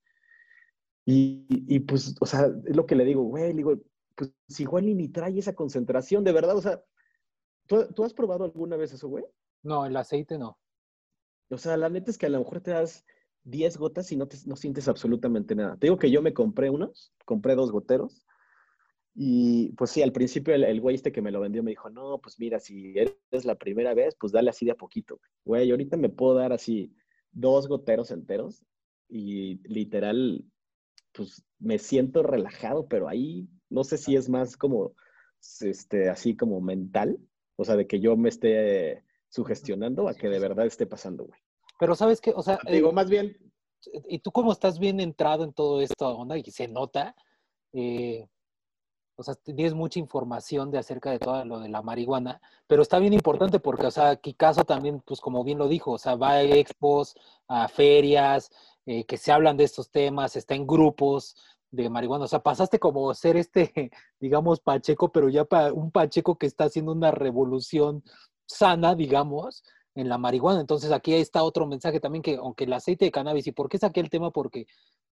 [1.12, 3.78] Y, y, pues, o sea, es lo que le digo, güey, le digo,
[4.16, 6.84] pues igual ni trae esa concentración, de verdad, o sea,
[7.68, 9.26] ¿tú, ¿tú has probado alguna vez eso, güey?
[9.64, 10.58] No, el aceite no.
[11.50, 13.06] O sea, la neta es que a lo mejor te das
[13.44, 15.76] 10 gotas y no, te, no sientes absolutamente nada.
[15.78, 18.26] Te digo que yo me compré unos, compré dos goteros.
[19.14, 22.20] Y pues sí, al principio el, güey este que me lo vendió me dijo, no,
[22.20, 25.20] pues mira, si eres la primera vez, pues dale así de a poquito.
[25.44, 26.96] Güey, ahorita me puedo dar así
[27.32, 28.64] dos goteros enteros
[29.10, 30.46] y literal,
[31.14, 34.94] pues me siento relajado, pero ahí no sé si es más como,
[35.62, 37.20] este, así como mental,
[37.56, 41.40] o sea, de que yo me esté sugestionando a que de verdad esté pasando, güey.
[41.80, 42.60] Pero sabes que, o sea...
[42.70, 43.38] Digo, eh, más bien...
[44.08, 47.16] Y tú como estás bien entrado en todo esto, onda, y se nota,
[47.74, 48.28] eh,
[49.16, 52.98] o sea, tienes mucha información de acerca de todo lo de la marihuana, pero está
[53.00, 56.32] bien importante porque, o sea, Kikazo también, pues como bien lo dijo, o sea, va
[56.32, 57.16] a expos,
[57.48, 58.52] a ferias,
[58.86, 61.36] eh, que se hablan de estos temas, está en grupos
[61.72, 63.72] de marihuana, o sea, pasaste como ser este,
[64.20, 68.04] digamos, Pacheco, pero ya para un Pacheco que está haciendo una revolución
[68.46, 69.64] sana, digamos,
[69.96, 70.60] en la marihuana.
[70.62, 73.78] Entonces aquí está otro mensaje también que aunque el aceite de cannabis, ¿y por qué
[73.78, 74.32] saqué el tema?
[74.32, 74.66] Porque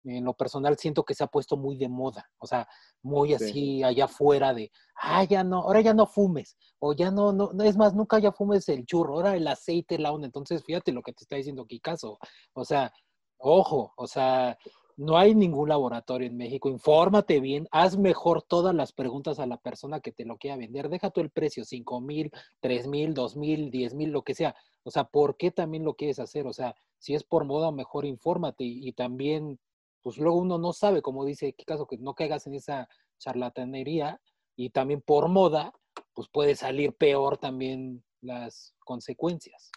[0.05, 2.69] en lo personal siento que se ha puesto muy de moda, o sea,
[3.03, 4.71] muy así allá afuera de,
[5.03, 8.33] ah, ya no, ahora ya no fumes, o ya no, no, es más, nunca ya
[8.33, 10.27] fumes el churro, ahora el aceite, la onda.
[10.27, 12.19] Entonces, fíjate lo que te está diciendo Kikazo,
[12.55, 12.93] o sea,
[13.39, 14.59] ojo, o sea,
[14.99, 16.69] no hay ningún laboratorio en México.
[16.69, 20.89] Infórmate bien, haz mejor todas las preguntas a la persona que te lo quiera vender.
[20.89, 24.57] Deja tú el precio, 5 mil, 3 mil, 2 mil, 10 mil, lo que sea.
[24.83, 26.49] O sea, ¿por qué también lo quieres hacer?
[26.49, 29.61] O sea, si es por moda, mejor infórmate y, también,
[30.03, 34.21] pues luego uno no sabe, como dice caso que no caigas en esa charlatanería
[34.57, 35.73] y también por moda,
[36.13, 39.71] pues puede salir peor también las consecuencias.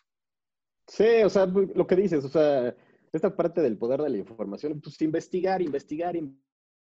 [0.88, 2.76] Sí, o sea, lo que dices, o sea,
[3.14, 6.16] esta parte del poder de la información, pues investigar, investigar,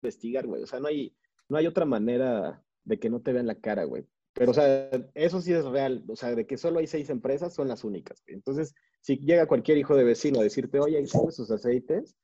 [0.01, 0.63] investigar, güey.
[0.63, 1.15] O sea, no hay,
[1.47, 4.05] no hay otra manera de que no te vean la cara, güey.
[4.33, 6.03] Pero, o sea, eso sí es real.
[6.07, 8.23] O sea, de que solo hay seis empresas, son las únicas.
[8.27, 12.15] Entonces, si llega cualquier hijo de vecino a decirte, oye, ¿y sus aceites?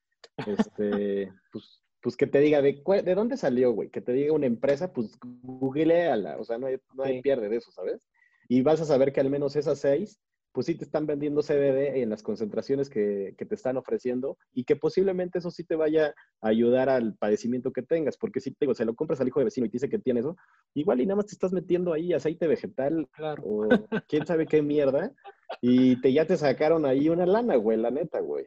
[0.46, 3.90] Este, pues, pues que te diga, ¿de, ¿de dónde salió, güey?
[3.90, 7.56] Que te diga una empresa, pues la, O sea, no hay, no hay pierde de
[7.56, 8.00] eso, ¿sabes?
[8.48, 10.20] Y vas a saber que al menos esas seis
[10.54, 14.76] pues sí te están vendiendo CBD en las concentraciones que, te están ofreciendo y que
[14.76, 18.74] posiblemente eso sí te vaya a ayudar al padecimiento que tengas, porque si te digo,
[18.74, 20.36] se lo compras al hijo de vecino y te dice que tiene eso,
[20.72, 23.08] igual y nada más te estás metiendo ahí aceite vegetal
[23.42, 23.68] o
[24.08, 25.12] quién sabe qué mierda
[25.60, 28.46] y te, ya te sacaron ahí una lana, güey, la neta, güey.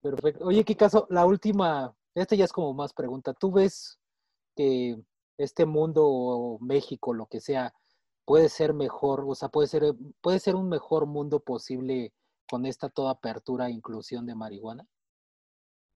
[0.00, 0.44] Perfecto.
[0.46, 1.08] Oye, ¿qué caso?
[1.10, 3.34] La última, esta ya es como más pregunta.
[3.34, 3.98] ¿Tú ves
[4.54, 4.96] que
[5.38, 7.74] este mundo o México, lo que sea,
[8.32, 12.14] puede ser mejor, o sea, puede ser, puede ser un mejor mundo posible
[12.48, 14.88] con esta toda apertura e inclusión de marihuana?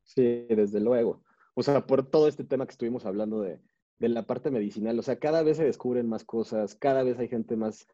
[0.05, 1.23] Sí, desde luego.
[1.55, 3.59] O sea, por todo este tema que estuvimos hablando de,
[3.99, 4.99] de la parte medicinal.
[4.99, 7.89] O sea, cada vez se descubren más cosas, cada vez hay gente más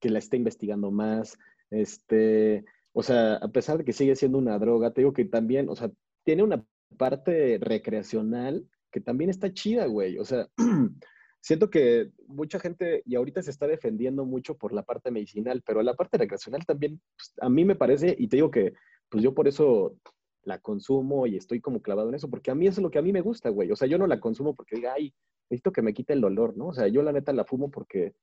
[0.00, 1.38] que la está investigando más.
[1.70, 5.68] Este, o sea, a pesar de que sigue siendo una droga, te digo que también,
[5.68, 5.92] o sea,
[6.24, 6.66] tiene una
[6.98, 10.18] parte recreacional que también está chida, güey.
[10.18, 10.48] O sea,
[11.46, 15.80] siento que mucha gente, y ahorita se está defendiendo mucho por la parte medicinal, pero
[15.80, 18.72] la parte recreacional también, pues, a mí me parece, y te digo que,
[19.08, 19.96] pues yo por eso
[20.42, 22.98] la consumo y estoy como clavado en eso, porque a mí eso es lo que
[22.98, 23.70] a mí me gusta, güey.
[23.70, 25.14] O sea, yo no la consumo porque diga, ay,
[25.48, 26.66] necesito que me quite el dolor, ¿no?
[26.66, 28.14] O sea, yo la neta la fumo porque,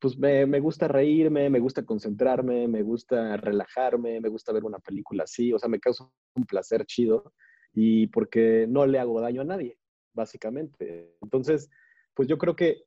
[0.00, 4.80] pues me, me gusta reírme, me gusta concentrarme, me gusta relajarme, me gusta ver una
[4.80, 7.34] película así, o sea, me causa un placer chido
[7.72, 9.78] y porque no le hago daño a nadie,
[10.12, 11.14] básicamente.
[11.22, 11.70] Entonces,
[12.14, 12.84] pues yo creo que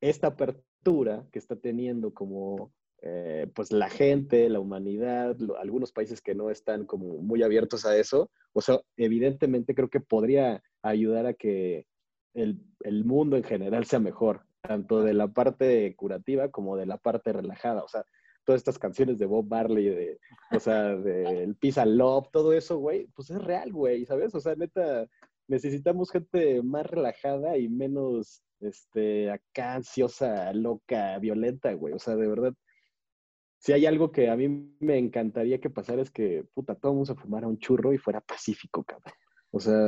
[0.00, 6.34] esta apertura que está teniendo como eh, pues la gente, la humanidad, algunos países que
[6.34, 11.34] no están como muy abiertos a eso, o sea, evidentemente creo que podría ayudar a
[11.34, 11.86] que
[12.34, 16.96] el, el, mundo en general sea mejor, tanto de la parte curativa como de la
[16.96, 18.04] parte relajada, o sea,
[18.44, 20.18] todas estas canciones de Bob Marley, de,
[20.52, 24.34] o sea, del Pizza Love, todo eso, güey, pues es real, güey, ¿sabes?
[24.34, 25.06] O sea, neta,
[25.48, 32.26] necesitamos gente más relajada y menos, este, acá ansiosa, loca, violenta, güey, o sea, de
[32.26, 32.54] verdad,
[33.58, 34.48] si hay algo que a mí
[34.80, 37.98] me encantaría que pasara es que, puta, todo el mundo se fumara un churro y
[37.98, 39.14] fuera pacífico, cabrón.
[39.52, 39.86] O sea,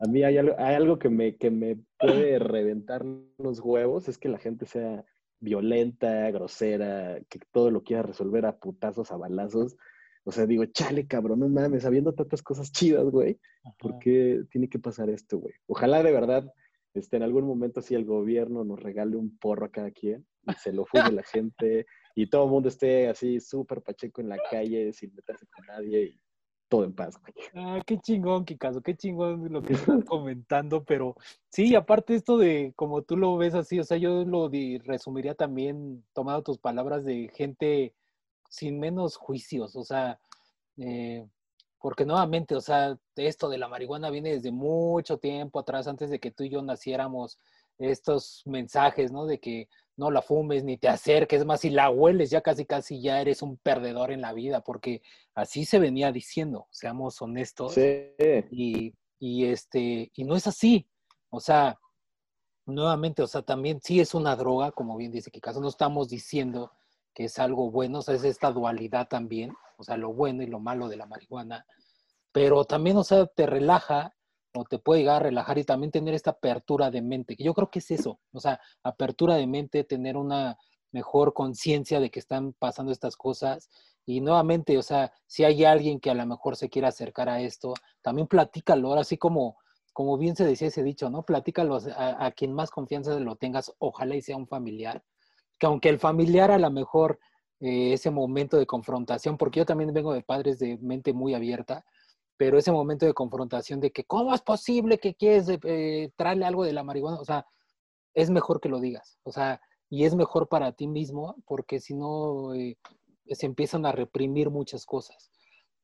[0.00, 3.04] a mí hay algo, hay algo que, me, que me puede reventar
[3.38, 5.04] los huevos, es que la gente sea
[5.38, 9.76] violenta, grosera, que todo lo quiera resolver a putazos, a balazos.
[10.24, 13.38] O sea, digo, chale, cabrón, no mames, sabiendo tantas cosas chidas, güey,
[13.78, 15.54] ¿por qué tiene que pasar esto, güey?
[15.68, 16.52] Ojalá de verdad,
[16.96, 20.52] este, en algún momento si el gobierno nos regale un porro a cada quien y
[20.54, 24.38] se lo fume la gente y todo el mundo esté así súper pacheco en la
[24.50, 26.20] calle sin meterse con nadie y
[26.68, 27.20] todo en paz.
[27.54, 31.14] Ah, qué chingón, caso, qué chingón lo que estás comentando, pero
[31.50, 34.50] sí, aparte esto de como tú lo ves así, o sea, yo lo
[34.84, 37.94] resumiría también, tomando tus palabras de gente
[38.48, 40.18] sin menos juicios, o sea,
[40.78, 41.26] eh,
[41.86, 46.18] porque nuevamente, o sea, esto de la marihuana viene desde mucho tiempo atrás, antes de
[46.18, 47.38] que tú y yo naciéramos,
[47.78, 49.24] estos mensajes, ¿no?
[49.24, 53.00] De que no la fumes ni te acerques, más si la hueles ya casi casi
[53.00, 55.00] ya eres un perdedor en la vida, porque
[55.36, 57.74] así se venía diciendo, seamos honestos.
[57.74, 58.10] Sí.
[58.50, 60.88] Y, y, este, y no es así.
[61.30, 61.78] O sea,
[62.64, 66.72] nuevamente, o sea, también sí es una droga, como bien dice Kikazo, no estamos diciendo
[67.14, 70.46] que es algo bueno, o sea, es esta dualidad también, o sea, lo bueno y
[70.46, 71.66] lo malo de la marihuana,
[72.32, 74.14] pero también, o sea, te relaja,
[74.54, 77.54] o te puede llegar a relajar y también tener esta apertura de mente, que yo
[77.54, 80.58] creo que es eso, o sea, apertura de mente, tener una
[80.92, 83.68] mejor conciencia de que están pasando estas cosas
[84.06, 87.40] y nuevamente, o sea, si hay alguien que a lo mejor se quiera acercar a
[87.40, 89.58] esto, también platícalo, ahora así como,
[89.92, 91.24] como bien se decía ese dicho, ¿no?
[91.24, 95.02] Platícalo a, quien más confianza lo tengas, ojalá y sea un familiar,
[95.58, 97.18] que aunque el familiar a lo mejor
[97.60, 101.84] eh, ese momento de confrontación, porque yo también vengo de padres de mente muy abierta,
[102.36, 106.64] pero ese momento de confrontación de que, ¿cómo es posible que quieres eh, traerle algo
[106.64, 107.18] de la marihuana?
[107.18, 107.46] O sea,
[108.14, 111.94] es mejor que lo digas, o sea, y es mejor para ti mismo porque si
[111.94, 112.76] no eh,
[113.30, 115.30] se empiezan a reprimir muchas cosas.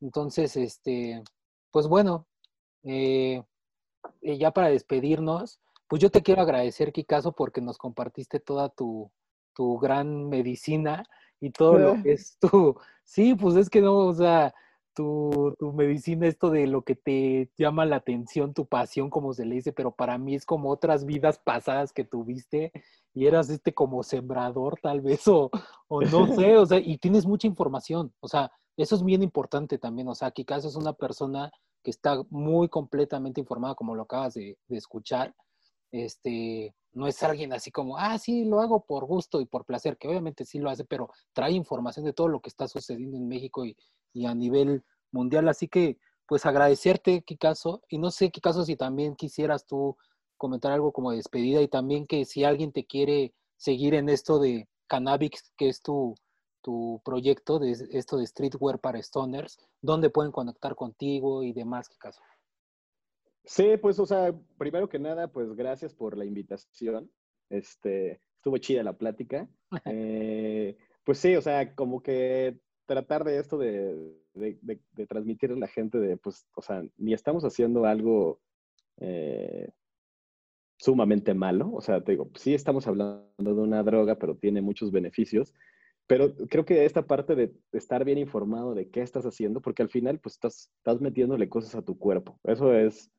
[0.00, 1.22] Entonces, este,
[1.70, 2.26] pues bueno,
[2.84, 3.42] eh,
[4.20, 9.10] ya para despedirnos, pues yo te quiero agradecer, Kikazo, porque nos compartiste toda tu,
[9.54, 11.04] tu gran medicina
[11.42, 14.54] y todo lo que es tu, sí, pues es que no, o sea,
[14.94, 19.44] tu, tu, medicina, esto de lo que te llama la atención, tu pasión, como se
[19.44, 22.70] le dice, pero para mí es como otras vidas pasadas que tuviste
[23.12, 25.50] y eras este como sembrador tal vez, o,
[25.88, 29.78] o no sé, o sea, y tienes mucha información, o sea, eso es bien importante
[29.78, 31.50] también, o sea, Kikazo es una persona
[31.82, 35.34] que está muy completamente informada, como lo acabas de, de escuchar,
[35.92, 39.96] este, no es alguien así como, ah, sí, lo hago por gusto y por placer,
[39.98, 43.28] que obviamente sí lo hace, pero trae información de todo lo que está sucediendo en
[43.28, 43.76] México y,
[44.12, 45.48] y a nivel mundial.
[45.48, 49.96] Así que, pues agradecerte, Kikazo, y no sé, Kikazo, si también quisieras tú
[50.38, 54.68] comentar algo como despedida y también que si alguien te quiere seguir en esto de
[54.88, 56.14] Cannabis, que es tu,
[56.62, 62.22] tu proyecto, de esto de streetwear para stoners, ¿dónde pueden conectar contigo y demás, Kikazo?
[63.44, 67.10] Sí, pues, o sea, primero que nada, pues gracias por la invitación.
[67.50, 69.48] Este, estuvo chida la plática.
[69.86, 74.58] Eh, pues sí, o sea, como que tratar de esto de, de,
[74.92, 78.40] de, transmitir a la gente de, pues, o sea, ni estamos haciendo algo
[78.98, 79.70] eh,
[80.76, 81.72] sumamente malo.
[81.72, 85.54] O sea, te digo, sí estamos hablando de una droga, pero tiene muchos beneficios.
[86.06, 89.88] Pero creo que esta parte de estar bien informado de qué estás haciendo, porque al
[89.88, 92.38] final, pues, estás, estás metiéndole cosas a tu cuerpo.
[92.44, 93.10] Eso es,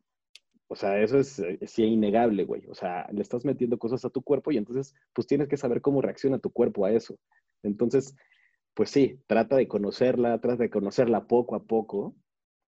[0.73, 2.65] O sea, eso es eh, sí innegable, güey.
[2.67, 5.81] O sea, le estás metiendo cosas a tu cuerpo y entonces, pues tienes que saber
[5.81, 7.15] cómo reacciona tu cuerpo a eso.
[7.61, 8.15] Entonces,
[8.73, 12.15] pues sí, trata de conocerla, trata de conocerla poco a poco,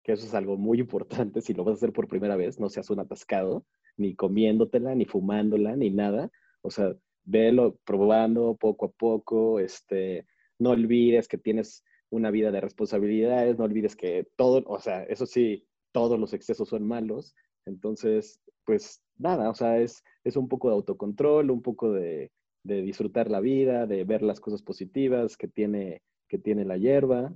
[0.01, 2.69] que eso es algo muy importante si lo vas a hacer por primera vez, no
[2.69, 3.65] seas un atascado,
[3.97, 6.31] ni comiéndotela, ni fumándola, ni nada.
[6.61, 6.95] O sea,
[7.25, 10.25] velo probando poco a poco, este,
[10.57, 15.25] no olvides que tienes una vida de responsabilidades, no olvides que todo, o sea, eso
[15.25, 17.35] sí, todos los excesos son malos.
[17.69, 22.31] Entonces, pues nada, o sea, es, es un poco de autocontrol, un poco de,
[22.63, 27.33] de disfrutar la vida, de ver las cosas positivas que tiene, que tiene la hierba.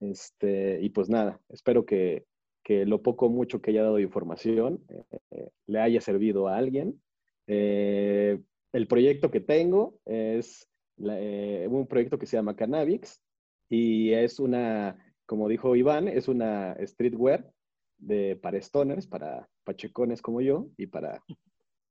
[0.00, 2.24] Este, y pues nada, espero que,
[2.64, 4.84] que lo poco o mucho que haya dado información
[5.30, 7.00] eh, le haya servido a alguien.
[7.46, 8.40] Eh,
[8.72, 10.68] el proyecto que tengo es
[11.04, 13.20] eh, un proyecto que se llama Cannabix
[13.68, 17.50] y es una, como dijo Iván, es una streetwear
[17.98, 21.22] de, para stoners, para pachecones como yo y para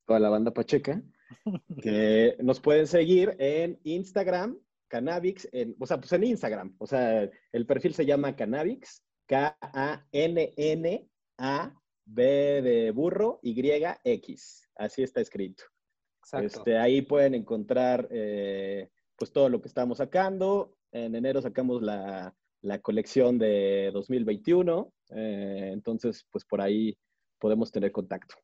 [0.05, 1.01] toda la banda pacheca,
[1.82, 4.57] que nos pueden seguir en Instagram,
[4.88, 10.01] Cannabix, en, o sea, pues en Instagram, o sea, el perfil se llama Cannabix, K-A-N-N-A
[12.05, 14.69] B de burro, Y-X.
[14.76, 15.63] Así está escrito.
[16.34, 20.78] Este, ahí pueden encontrar eh, pues todo lo que estamos sacando.
[20.91, 22.36] En enero sacamos la,
[22.82, 24.93] colección de 2021.
[25.15, 26.97] Eh, entonces, pues por ahí
[27.42, 28.36] podemos tener contacto.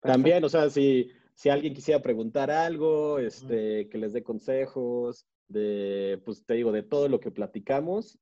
[0.00, 6.20] También, o sea, si, si alguien quisiera preguntar algo, este, que les dé consejos, de,
[6.24, 8.18] pues te digo, de todo lo que platicamos,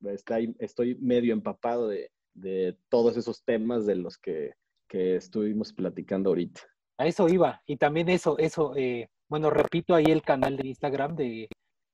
[0.59, 4.55] estoy medio empapado de, de todos esos temas de los que,
[4.95, 6.61] estuvimos platicando ahorita.
[6.99, 7.63] A eso iba.
[7.65, 11.49] Y también eso, eso, eh, bueno, repito ahí el canal de Instagram de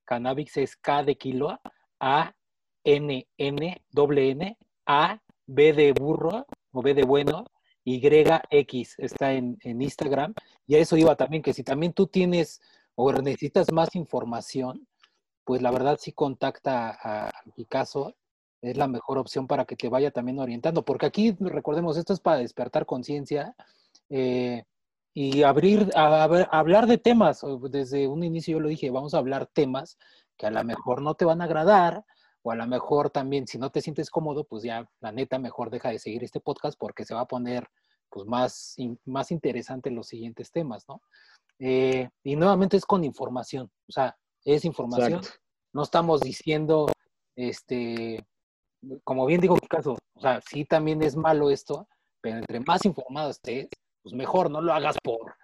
[0.05, 1.61] Cannabis es K de kilo,
[2.01, 2.35] A,
[2.83, 7.45] N, N, doble N, A, B de burro, o B de bueno,
[7.91, 8.03] Y,
[8.51, 10.35] X, está en, Instagram.
[10.67, 12.61] Y a eso iba también, que si también tú tienes
[12.95, 14.87] o necesitas más información,
[15.45, 18.15] pues la verdad sí contacta a, Picasso
[18.61, 22.21] es la mejor opción para que te vaya también orientando, porque aquí, recordemos, esto es
[22.21, 23.55] para despertar conciencia
[24.11, 24.65] eh,
[25.15, 27.41] y abrir, hablar de temas.
[27.71, 29.97] Desde un inicio yo lo dije, vamos a hablar temas
[30.37, 32.05] que a lo mejor no te van a agradar,
[32.43, 35.71] o a lo mejor también si no te sientes cómodo, pues ya la neta mejor
[35.71, 37.69] deja de seguir este podcast porque se va a poner
[38.11, 41.03] pues más, más interesante los siguientes temas, ¿no?
[41.59, 45.21] Eh, y nuevamente es con información, o sea, es información.
[45.73, 46.87] No estamos diciendo,
[47.37, 48.25] este,
[49.05, 51.89] como bien digo caso, o sea, sí también es malo esto,
[52.21, 53.69] pero entre más informado estés,
[54.03, 55.35] pues mejor, no lo hagas por,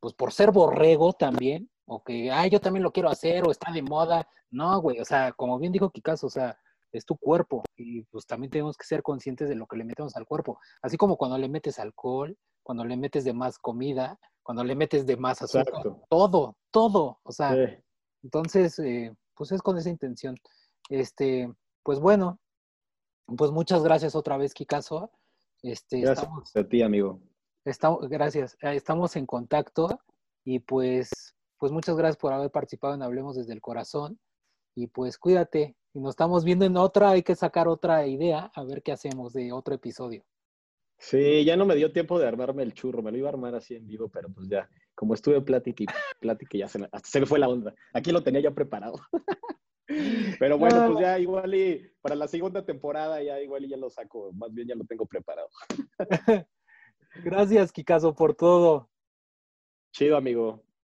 [0.00, 3.72] pues por ser borrego también, o que, ay, yo también lo quiero hacer, o está
[3.72, 4.28] de moda.
[4.50, 6.58] No, güey, o sea, como bien dijo Kikazo, o sea,
[6.92, 10.14] es tu cuerpo y pues también tenemos que ser conscientes de lo que le metemos
[10.16, 10.58] al cuerpo.
[10.82, 15.06] Así como cuando le metes alcohol, cuando le metes de más comida, cuando le metes
[15.06, 17.56] de más azúcar, todo, todo, o sea,
[18.22, 20.36] entonces, eh, pues es con esa intención.
[20.88, 22.38] Este, pues bueno,
[23.36, 25.10] pues muchas gracias otra vez, Kikazo.
[25.62, 27.20] Este, gracias a ti, amigo.
[27.64, 28.56] Estamos, gracias.
[28.62, 30.00] Eh, estamos en contacto
[30.44, 31.10] y pues,
[31.62, 34.18] pues muchas gracias por haber participado en Hablemos desde el Corazón.
[34.74, 35.76] Y pues cuídate.
[35.94, 39.32] Y nos estamos viendo en otra, hay que sacar otra idea, a ver qué hacemos
[39.32, 40.24] de otro episodio.
[40.98, 43.54] Sí, ya no me dio tiempo de armarme el churro, me lo iba a armar
[43.54, 45.86] así en vivo, pero pues ya, como estuve plática y
[46.18, 47.72] plática, ya se me, se me fue la onda.
[47.92, 48.98] Aquí lo tenía ya preparado.
[50.40, 53.88] Pero bueno, pues ya igual y para la segunda temporada ya igual y ya lo
[53.88, 55.48] saco, más bien ya lo tengo preparado.
[57.24, 58.90] Gracias, Kikazo, por todo.
[59.92, 60.64] Chido, amigo.